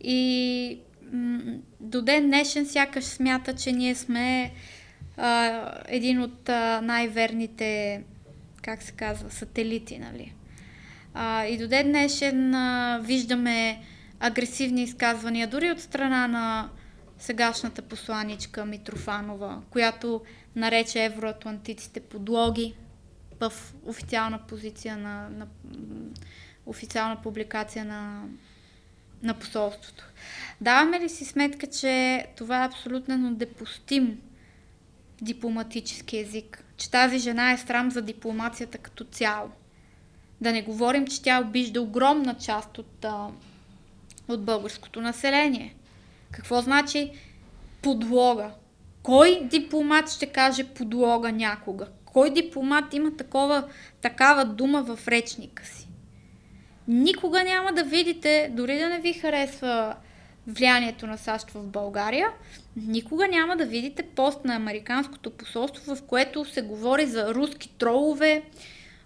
[0.00, 0.78] И
[1.80, 4.52] до ден днешен сякаш смята, че ние сме
[5.16, 8.02] а, един от а, най-верните,
[8.62, 10.32] как се казва, сателити, нали?
[11.14, 13.78] А, и до ден днешен а, виждаме
[14.20, 16.68] агресивни изказвания, дори от страна на
[17.18, 20.22] сегашната посланичка Митрофанова, която
[20.56, 22.74] нарече евроатлантиците подлоги
[23.40, 23.52] в
[23.86, 25.46] официална позиция на, на
[26.66, 28.24] официална публикация на,
[29.22, 30.04] на посолството.
[30.60, 34.20] Даваме ли си сметка, че това е абсолютно недопустим
[35.22, 36.64] дипломатически език?
[36.76, 39.50] Че тази жена е срам за дипломацията като цяло?
[40.40, 43.06] Да не говорим, че тя обижда огромна част от,
[44.28, 45.74] от българското население.
[46.30, 47.10] Какво значи
[47.82, 48.50] подлога?
[49.02, 51.86] Кой дипломат ще каже подлога някога?
[52.04, 53.68] Кой дипломат има такова,
[54.00, 55.88] такава дума в речника си?
[56.88, 59.94] никога няма да видите, дори да не ви харесва
[60.46, 62.28] влиянието на САЩ в България,
[62.76, 68.42] никога няма да видите пост на Американското посолство, в което се говори за руски тролове,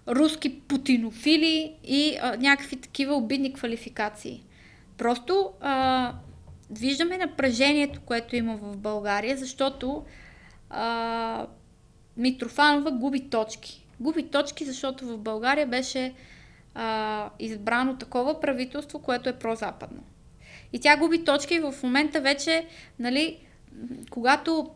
[0.07, 4.43] руски путинофили и а, някакви такива обидни квалификации.
[4.97, 6.13] Просто а,
[6.71, 10.05] виждаме напрежението, което има в България, защото
[10.69, 11.47] а,
[12.17, 13.85] Митрофанова губи точки.
[13.99, 16.13] Губи точки, защото в България беше
[16.75, 20.03] а, избрано такова правителство, което е прозападно.
[20.73, 22.65] И тя губи точки в момента вече,
[22.99, 23.39] нали,
[24.09, 24.69] когато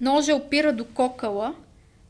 [0.00, 1.54] ножа опира до кокала,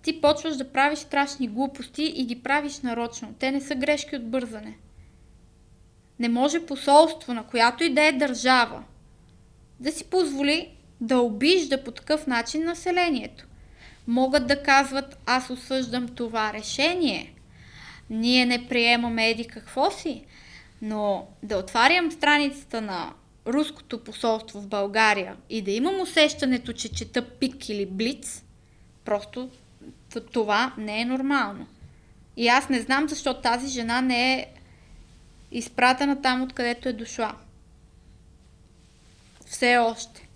[0.03, 3.35] ти почваш да правиш страшни глупости и ги правиш нарочно.
[3.39, 4.77] Те не са грешки от бързане.
[6.19, 8.83] Не може посолство, на която и да е държава,
[9.81, 13.47] да си позволи да обижда по такъв начин населението.
[14.07, 17.35] Могат да казват, аз осъждам това решение,
[18.11, 20.25] ние не приемаме еди какво си,
[20.83, 23.13] но да отварям страницата на
[23.47, 28.45] руското посолство в България и да имам усещането, че чета пик или блиц,
[29.05, 29.51] просто
[30.33, 31.67] това не е нормално.
[32.37, 34.47] И аз не знам защо тази жена не е
[35.59, 37.35] изпратена там, откъдето е дошла.
[39.47, 40.29] Все още.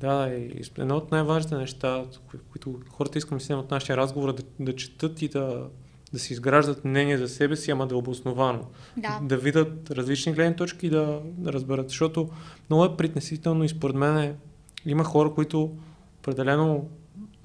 [0.00, 2.04] Да, и едно от най-важните неща,
[2.52, 5.66] които хората искам да от нашия разговор, е да, да четат и да
[6.12, 8.64] да си изграждат мнение за себе си, ама да е обосновано.
[8.96, 9.20] Да.
[9.22, 11.88] да видят различни гледни точки и да, да разберат.
[11.88, 12.28] Защото
[12.70, 14.34] много е притнесително и според мен е,
[14.86, 15.76] има хора, които
[16.18, 16.88] определено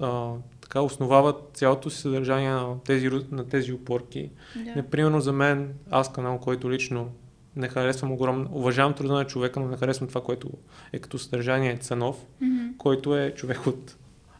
[0.00, 0.32] а,
[0.68, 4.30] така основават цялото си съдържание на тези, на тези опорки.
[4.56, 4.72] Да.
[4.76, 7.10] Например, за мен, аз канал, който лично
[7.56, 10.48] не харесвам огромно, уважавам труда на човека, но не харесвам това, което
[10.92, 12.76] е като съдържание Цанов, mm-hmm.
[12.76, 13.96] който е човек от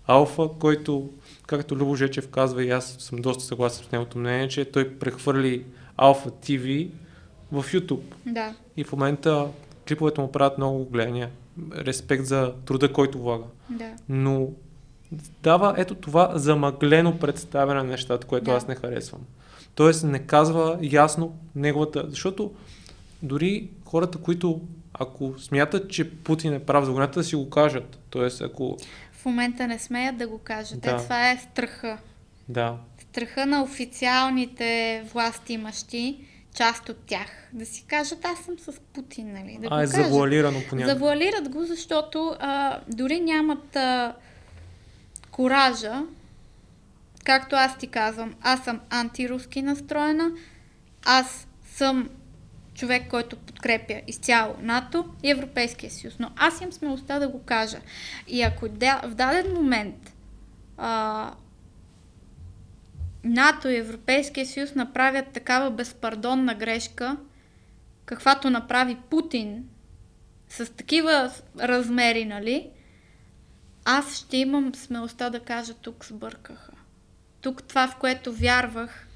[0.07, 1.11] Алфа, който,
[1.47, 5.65] както Любо Жечев казва и аз съм доста съгласен с неговото мнение, че той прехвърли
[5.97, 6.89] Алфа ТВ
[7.53, 8.15] в YouTube.
[8.27, 8.55] Да.
[8.77, 9.49] И в момента
[9.89, 11.31] клиповете му правят много гледания.
[11.73, 13.45] Респект за труда, който влага.
[13.71, 13.93] Да.
[14.09, 14.49] Но
[15.43, 18.53] дава ето това замъглено представяне на нещата, което Да.
[18.53, 19.21] аз не харесвам.
[19.75, 22.05] Тоест не казва ясно неговата...
[22.09, 22.53] Защото
[23.23, 24.61] дори хората, които
[24.95, 27.99] ако смятат, че Путин е прав за войната, да си го кажат.
[28.11, 28.77] Тоест ако...
[29.13, 30.81] В момента не смеят да го кажат.
[30.81, 30.91] Да.
[30.91, 31.99] Е, това е страха.
[32.49, 32.77] Да,
[33.11, 36.19] Страха на официалните власти имащи,
[36.55, 39.59] част от тях, да си кажат, аз съм с Путин, нали?
[39.61, 40.07] Да а е го кажат.
[40.07, 40.95] завуалирано понякога.
[40.95, 44.15] Завуалират го, защото а, дори нямат а,
[45.39, 46.03] коража,
[47.25, 50.31] както аз ти казвам, аз съм антируски настроена,
[51.05, 52.09] аз съм
[52.75, 56.15] човек, който подкрепя изцяло НАТО и Европейския съюз.
[56.19, 57.79] Но аз имам смелостта да го кажа.
[58.29, 58.65] И ако
[59.05, 60.13] в даден момент
[60.77, 61.33] а,
[63.25, 67.17] НАТО и Европейския съюз направят такава безпардонна грешка,
[68.05, 69.65] каквато направи Путин
[70.49, 72.71] с такива размери, нали,
[73.91, 76.73] аз ще имам смелостта да кажа, тук сбъркаха.
[77.41, 79.07] Тук това, в което вярвах,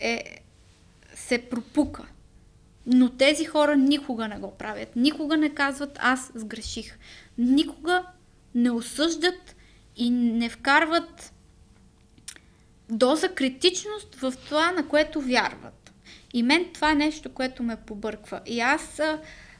[0.00, 0.40] е,
[1.14, 2.06] се пропука.
[2.86, 4.96] Но тези хора никога не го правят.
[4.96, 6.98] Никога не казват, аз сгреших.
[7.38, 8.04] Никога
[8.54, 9.56] не осъждат
[9.96, 11.32] и не вкарват
[12.88, 15.92] доза критичност в това, на което вярват.
[16.32, 18.40] И мен това е нещо, което ме побърква.
[18.46, 19.00] И аз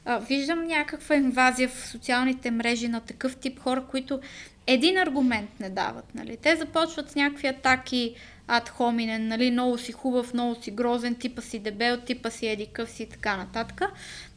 [0.05, 4.19] виждам някаква инвазия в социалните мрежи на такъв тип хора, които
[4.67, 6.15] един аргумент не дават.
[6.15, 6.37] Нали?
[6.37, 8.15] Те започват с някакви атаки
[8.47, 9.51] ад хоминен, нали?
[9.51, 13.37] много си хубав, много си грозен, типа си дебел, типа си едикъв си и така
[13.37, 13.81] нататък.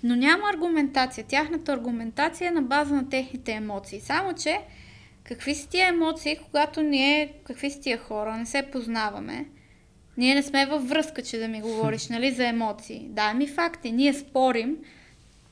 [0.03, 1.25] Но няма аргументация.
[1.25, 4.01] Тяхната аргументация е на база на техните емоции.
[4.01, 4.61] Само, че
[5.25, 9.47] какви са тия емоции, когато ние, какви са тия хора, не се познаваме.
[10.17, 13.07] Ние не сме във връзка, че да ми говориш, нали, за емоции.
[13.09, 13.93] Дай ми факти.
[13.93, 14.77] Ние спорим,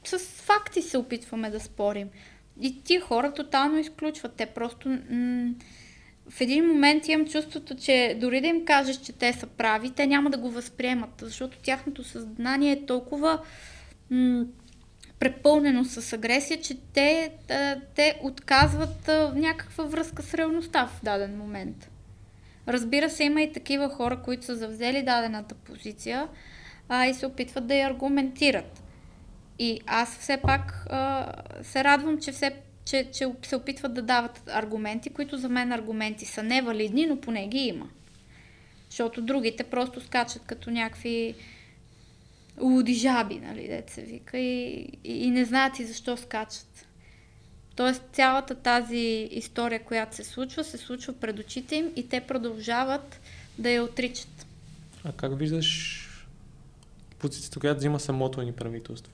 [0.04, 2.08] с факти се опитваме да спорим.
[2.60, 4.34] И тия хора тотално изключват.
[4.34, 4.88] Те просто...
[4.88, 5.54] М-
[6.28, 10.06] в един момент имам чувството, че дори да им кажеш, че те са прави, те
[10.06, 13.40] няма да го възприемат, защото тяхното съзнание е толкова
[14.10, 14.44] м-
[15.18, 17.32] препълнено с агресия, че те,
[17.94, 21.90] те отказват някаква връзка с реалността в даден момент.
[22.68, 26.28] Разбира се, има и такива хора, които са завзели дадената позиция
[26.88, 28.81] а, и се опитват да я аргументират.
[29.62, 31.32] И аз все пак а,
[31.62, 36.26] се радвам, че, все, че, че се опитват да дават аргументи, които за мен аргументи
[36.26, 37.88] са невалидни, но поне ги има.
[38.90, 41.34] Защото другите просто скачат като някакви
[42.60, 46.86] луди жаби, нали, се вика, и, и, и не знаят и защо скачат.
[47.76, 53.20] Тоест цялата тази история, която се случва, се случва пред очите им и те продължават
[53.58, 54.46] да я отричат.
[55.04, 56.08] А как виждаш
[57.18, 59.12] позицията, която взима самото ни правителство?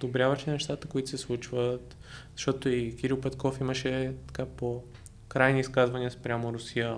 [0.00, 1.96] Добряваш ли нещата, които се случват?
[2.36, 4.82] Защото и Кирил Петков имаше така по
[5.28, 6.96] крайни изказвания спрямо Русия.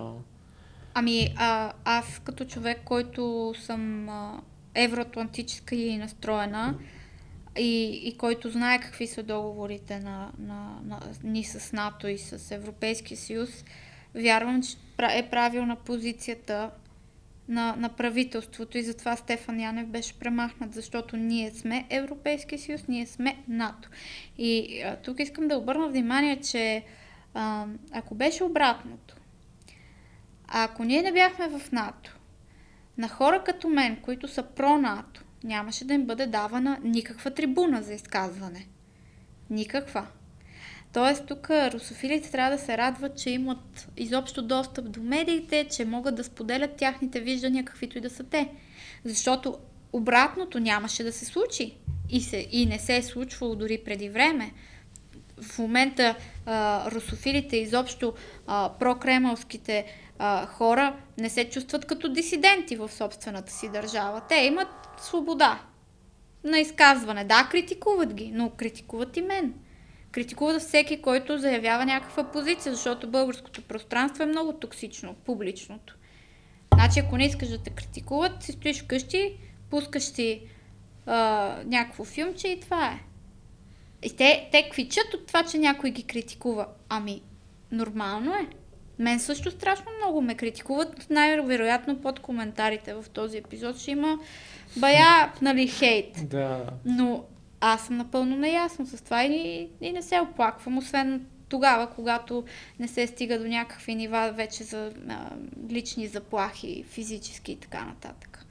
[0.93, 4.41] Ами, а, аз като човек, който съм а,
[4.75, 6.75] евроатлантическа и настроена
[7.57, 12.51] и, и който знае какви са договорите на, на, на, ни с НАТО и с
[12.51, 13.49] Европейския съюз,
[14.15, 16.69] вярвам, че е правилна позицията
[17.47, 23.05] на, на правителството и затова Стефан Янев беше премахнат, защото ние сме Европейския съюз, ние
[23.05, 23.89] сме НАТО.
[24.37, 26.83] И а, тук искам да обърна внимание, че
[27.33, 29.15] а, ако беше обратното,
[30.47, 32.17] а ако ние не бяхме в НАТО,
[32.97, 37.93] на хора като мен, които са про-НАТО, нямаше да им бъде давана никаква трибуна за
[37.93, 38.67] изказване.
[39.49, 40.07] Никаква.
[40.93, 46.15] Тоест, тук русофилите трябва да се радват, че имат изобщо достъп до медиите, че могат
[46.15, 48.49] да споделят тяхните виждания, каквито и да са те.
[49.05, 49.57] Защото
[49.93, 51.77] обратното нямаше да се случи.
[52.09, 54.51] И, се, и не се е случвало дори преди време.
[55.41, 56.15] В момента
[56.45, 58.13] а, русофилите, изобщо
[58.47, 59.85] а, прокремълските
[60.19, 64.21] а, хора не се чувстват като дисиденти в собствената си държава.
[64.29, 64.67] Те имат
[64.97, 65.61] свобода
[66.43, 67.23] на изказване.
[67.23, 69.53] Да, критикуват ги, но критикуват и мен.
[70.13, 75.97] Критикуват всеки, който заявява някаква позиция, защото българското пространство е много токсично, публичното.
[76.73, 79.37] Значи, ако не искаш да те критикуват, си стоиш вкъщи,
[79.69, 80.41] пускаш си
[81.05, 82.99] а, някакво филмче и това е.
[84.03, 86.67] И те, те квичат от това, че някой ги критикува.
[86.89, 87.21] Ами,
[87.71, 88.47] нормално е.
[88.99, 91.09] Мен също страшно много ме критикуват.
[91.09, 94.19] Най-вероятно под коментарите в този епизод ще има
[94.77, 96.29] бая, нали, хейт.
[96.29, 96.65] Да.
[96.85, 97.23] Но
[97.65, 102.43] аз съм напълно наясно с това и, и не се оплаквам, освен тогава, когато
[102.79, 105.29] не се стига до някакви нива вече за а,
[105.69, 108.45] лични заплахи, физически и така нататък.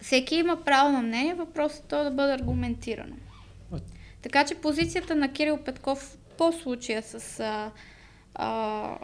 [0.00, 3.16] Всеки има право на мнение, въпросът е да бъде аргументирано.
[4.22, 7.70] Така че позицията на Кирил Петков по случая с а,
[8.34, 8.98] а,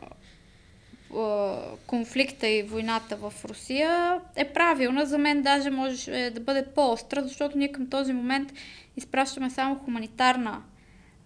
[1.87, 5.07] конфликта и войната в Русия е правилна.
[5.07, 8.53] За мен даже може да бъде по-остра, защото ние към този момент
[8.97, 10.63] изпращаме само хуманитарна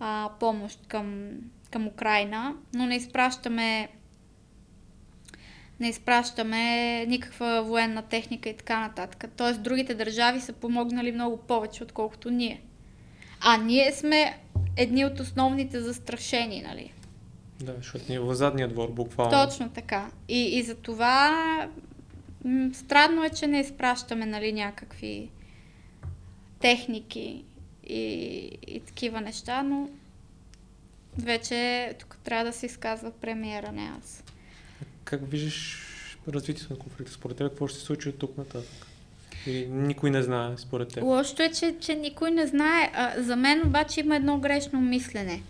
[0.01, 1.31] а, помощ към,
[1.71, 3.89] към Украина, но не изпращаме
[5.81, 9.25] не изпращаме никаква военна техника и така нататък.
[9.37, 12.63] Тоест, другите държави са помогнали много повече, отколкото ние.
[13.41, 14.39] А ние сме
[14.77, 16.93] едни от основните застрашени, нали?
[17.61, 19.47] Да, защото е в задния двор, буквално.
[19.47, 20.11] Точно така.
[20.29, 21.31] И, и за това
[22.45, 25.31] м- странно е, че не изпращаме нали, някакви
[26.61, 27.45] техники
[27.87, 27.99] и,
[28.67, 29.89] и такива неща, но
[31.19, 34.25] вече тук трябва да се изказва премиера, не аз.
[35.05, 35.89] Как виждаш
[36.29, 37.13] развитието на конфликта?
[37.13, 38.87] Според теб какво ще се случи от тук нататък?
[39.47, 41.05] И никой не знае, според теб.
[41.05, 42.91] Лошото е, че, че никой не знае.
[42.95, 45.43] А, за мен обаче има едно грешно мислене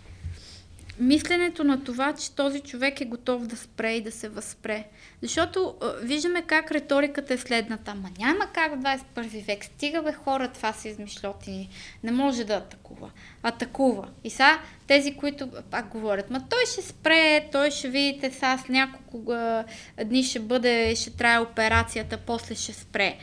[0.99, 4.85] мисленето на това, че този човек е готов да спре и да се възпре.
[5.21, 7.95] Защото а, виждаме как риториката е следната.
[7.95, 8.83] Ма няма как в
[9.15, 9.65] 21 век.
[9.65, 11.69] Стига бе хора, това са измишлотини.
[12.03, 13.09] Не може да атакува.
[13.43, 14.07] Атакува.
[14.23, 18.67] И сега тези, които пак говорят, ма той ще спре, той ще видите, сега с
[18.67, 19.63] няколко а,
[20.05, 23.17] дни ще бъде, ще трае операцията, после ще спре.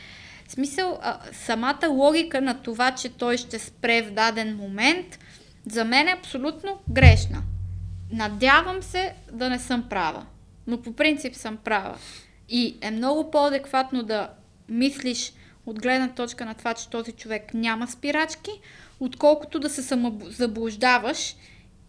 [0.47, 5.19] В смисъл, а, самата логика на това, че той ще спре в даден момент,
[5.65, 7.43] за мен е абсолютно грешна.
[8.11, 10.25] Надявам се да не съм права,
[10.67, 11.97] но по принцип съм права.
[12.49, 14.29] И е много по-адекватно да
[14.69, 15.33] мислиш
[15.65, 18.51] от гледна точка на това, че този човек няма спирачки,
[18.99, 21.35] отколкото да се самозаблуждаваш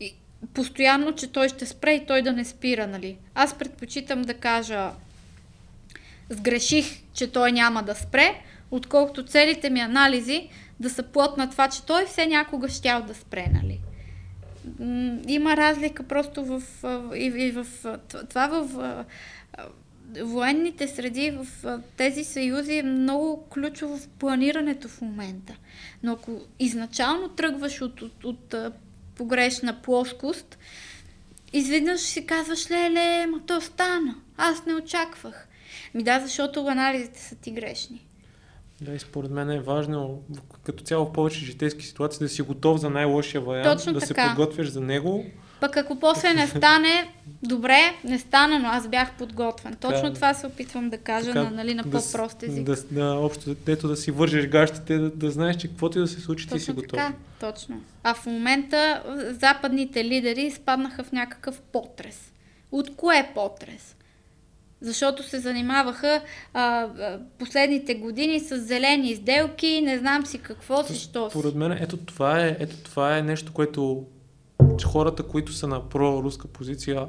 [0.01, 0.15] и
[0.55, 3.19] постоянно, че той ще спре и той да не спира, нали?
[3.35, 4.91] Аз предпочитам да кажа
[6.31, 8.35] сгреших, че той няма да спре,
[8.71, 10.49] отколкото целите ми анализи
[10.81, 13.81] да са плод на това, че той все някога щял да спре, нали?
[15.29, 16.63] Има разлика просто в,
[17.17, 17.67] и, и в
[18.29, 19.05] това в
[20.21, 21.47] военните среди, в
[21.97, 25.57] тези съюзи е много ключово в планирането в момента.
[26.03, 28.55] Но ако изначално тръгваш от, от, от
[29.17, 30.59] погрешна плоскост,
[31.53, 34.15] изведнъж си казваш, леле, ма то стана.
[34.37, 35.49] Аз не очаквах.
[35.95, 38.07] Ми да, защото анализите са ти грешни.
[38.83, 40.23] Да, и според мен е важно
[40.63, 44.25] като цяло в повече житейски ситуации да си готов за най-лошия вариант, Точно да така.
[44.25, 45.25] се подготвяш за него.
[45.61, 47.11] Пък ако после не стане,
[47.43, 49.75] добре, не стана, но аз бях подготвен.
[49.75, 50.15] Точно Да.
[50.15, 52.65] това се опитвам да кажа Така, на, нали, на да, по-прост език.
[52.65, 56.09] Да, да, общо, дето да си вържеш гащите, да, да знаеш, че каквото и да
[56.09, 56.91] се случи, ти си Точно готов.
[56.91, 57.81] така, точно.
[58.03, 62.33] А в момента а, западните лидери изпаднаха в някакъв потрес.
[62.73, 63.97] От кое потрес?
[64.83, 66.21] Защото се занимаваха
[66.55, 66.89] а,
[67.39, 71.39] последните години с зелени изделки, не знам си какво си, що си.
[71.39, 74.05] Според мен, ето това е, ето това е нещо, което
[74.85, 77.07] хората, които са на проруска позиция,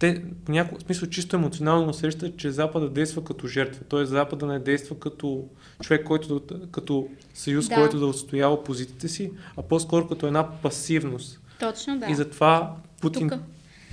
[0.00, 3.84] те по някакъв смисъл чисто емоционално усещат, че Запада действа като жертва.
[3.84, 4.04] Т.е.
[4.04, 5.44] Запада не действа като
[5.82, 6.40] човек, който
[6.70, 7.74] като съюз, Да.
[7.74, 11.40] който да отстоява позициите си, а по-скоро като една пасивност.
[11.60, 12.06] Точно да.
[12.06, 13.40] И затова Путин Тук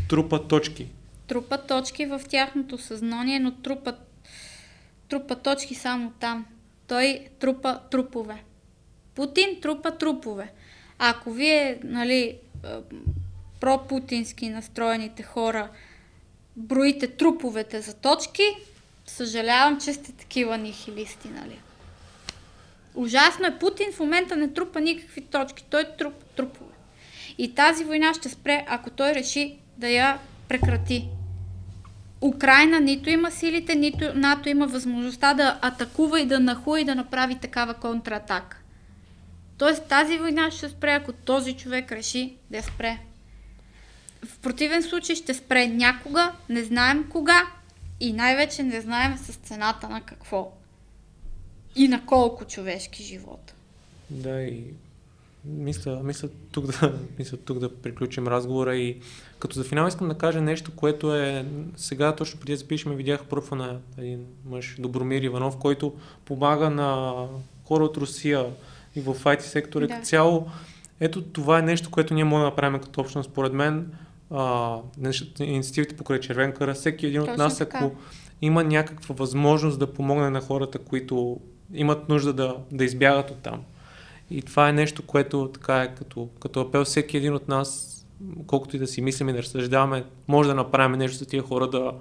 [0.09, 0.87] трупа точки.
[1.27, 3.95] Трупа точки в тяхното съзнание, но трупа,
[5.09, 6.45] трупа точки само там.
[6.87, 8.43] Той трупа трупове.
[9.15, 10.51] Путин трупа трупове.
[10.99, 12.37] Ако вие, нали,
[13.59, 15.69] пропутински настроените хора
[16.55, 18.43] броите труповете за точки,
[19.05, 21.59] съжалявам, че сте такива нихилисти, нали?
[22.95, 23.59] Ужасно е.
[23.59, 25.65] Путин в момента не трупа никакви точки.
[25.69, 26.73] Той трупа трупове.
[27.37, 31.07] И тази война ще спре, ако той реши да я прекрати.
[32.21, 36.95] Украина нито има силите, нито НАТО има възможността да атакува и да нахуи и да
[36.95, 38.57] направи такава контратака.
[39.57, 42.99] Тоест тази война ще спре, ако този човек реши да я спре.
[44.25, 47.47] В противен случай ще спре някога, не знаем кога
[47.99, 50.51] и най-вече не знаем с цената на какво.
[51.75, 53.53] И на колко човешки живота.
[54.09, 54.63] Да, и
[55.47, 58.99] мисля, мисля, тук да, мисля тук да приключим разговора и
[59.39, 63.25] като за финал искам да кажа нещо, което е сега точно преди да запишем видях
[63.25, 65.93] профа на един мъж, Добромир Иванов, който
[66.25, 67.13] помага на
[67.63, 68.45] хора от Русия
[68.95, 69.93] и в IT сектора Да.
[69.93, 70.47] като цяло.
[70.99, 73.29] Ето това е нещо, което ние можем да направим като общност.
[73.29, 73.91] Според мен
[74.31, 74.77] а,
[75.39, 77.77] инициативите покрай Червен къра, всеки един от Точно нас, така.
[77.77, 77.91] ако
[78.41, 81.39] има някаква възможност да помогне на хората, които
[81.73, 83.63] имат нужда да, да избягат от там.
[84.29, 87.91] И това е нещо, което така е като, като апел всеки един от нас
[88.47, 91.69] колкото и да си мислим и да разсъждаваме, може да направим нещо за тия хора
[91.69, 91.93] да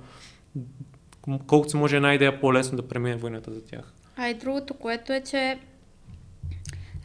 [1.46, 3.92] колкото се може една идея по-лесно да премине войната за тях.
[4.16, 5.58] А и другото, което е, че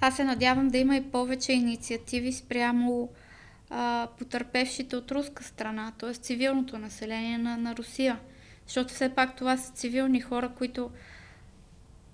[0.02, 3.10] аз се надявам да има и повече инициативи спрямо
[3.70, 6.14] а, потърпевшите от руска страна, т.е.
[6.14, 8.20] цивилното население на, на Русия.
[8.68, 10.92] Защото все пак това са цивилни хора, които,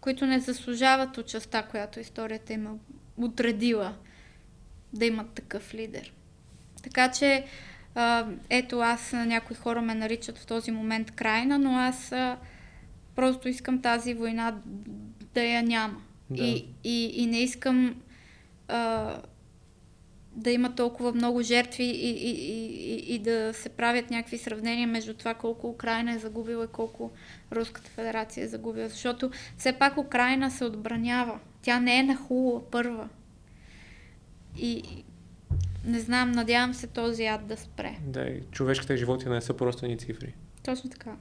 [0.06, 2.70] които не заслужават участта, която историята им е
[3.18, 3.94] отредила
[4.94, 6.14] да имат такъв лидер.
[6.84, 7.46] Така че,
[8.50, 12.14] ето аз, някои хора ме наричат в този момент крайна, но аз
[13.16, 14.56] просто искам тази война
[15.34, 16.02] да я няма.
[16.30, 16.44] Да.
[16.44, 17.96] И, и, и не искам
[18.68, 19.18] а,
[20.36, 25.14] да има толкова много жертви и, и, и, и да се правят някакви сравнения между
[25.14, 27.12] това колко Украина е загубила и колко
[27.52, 28.90] Руската федерация е загубила.
[28.90, 31.40] Защото все пак Украина се отбранява.
[31.62, 33.10] Тя не е нахула първа.
[34.58, 34.84] И
[35.86, 37.98] не знам, надявам се този ад да спре.
[38.08, 40.34] Да, и човешките животи не са просто ни цифри.
[40.64, 41.16] Точно така.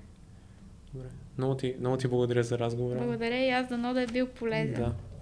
[0.94, 1.08] Добре.
[1.38, 2.98] Много ти, много ти благодаря за разговора.
[2.98, 4.74] Благодаря и аз дано да е бил полезен.
[4.74, 4.92] Да.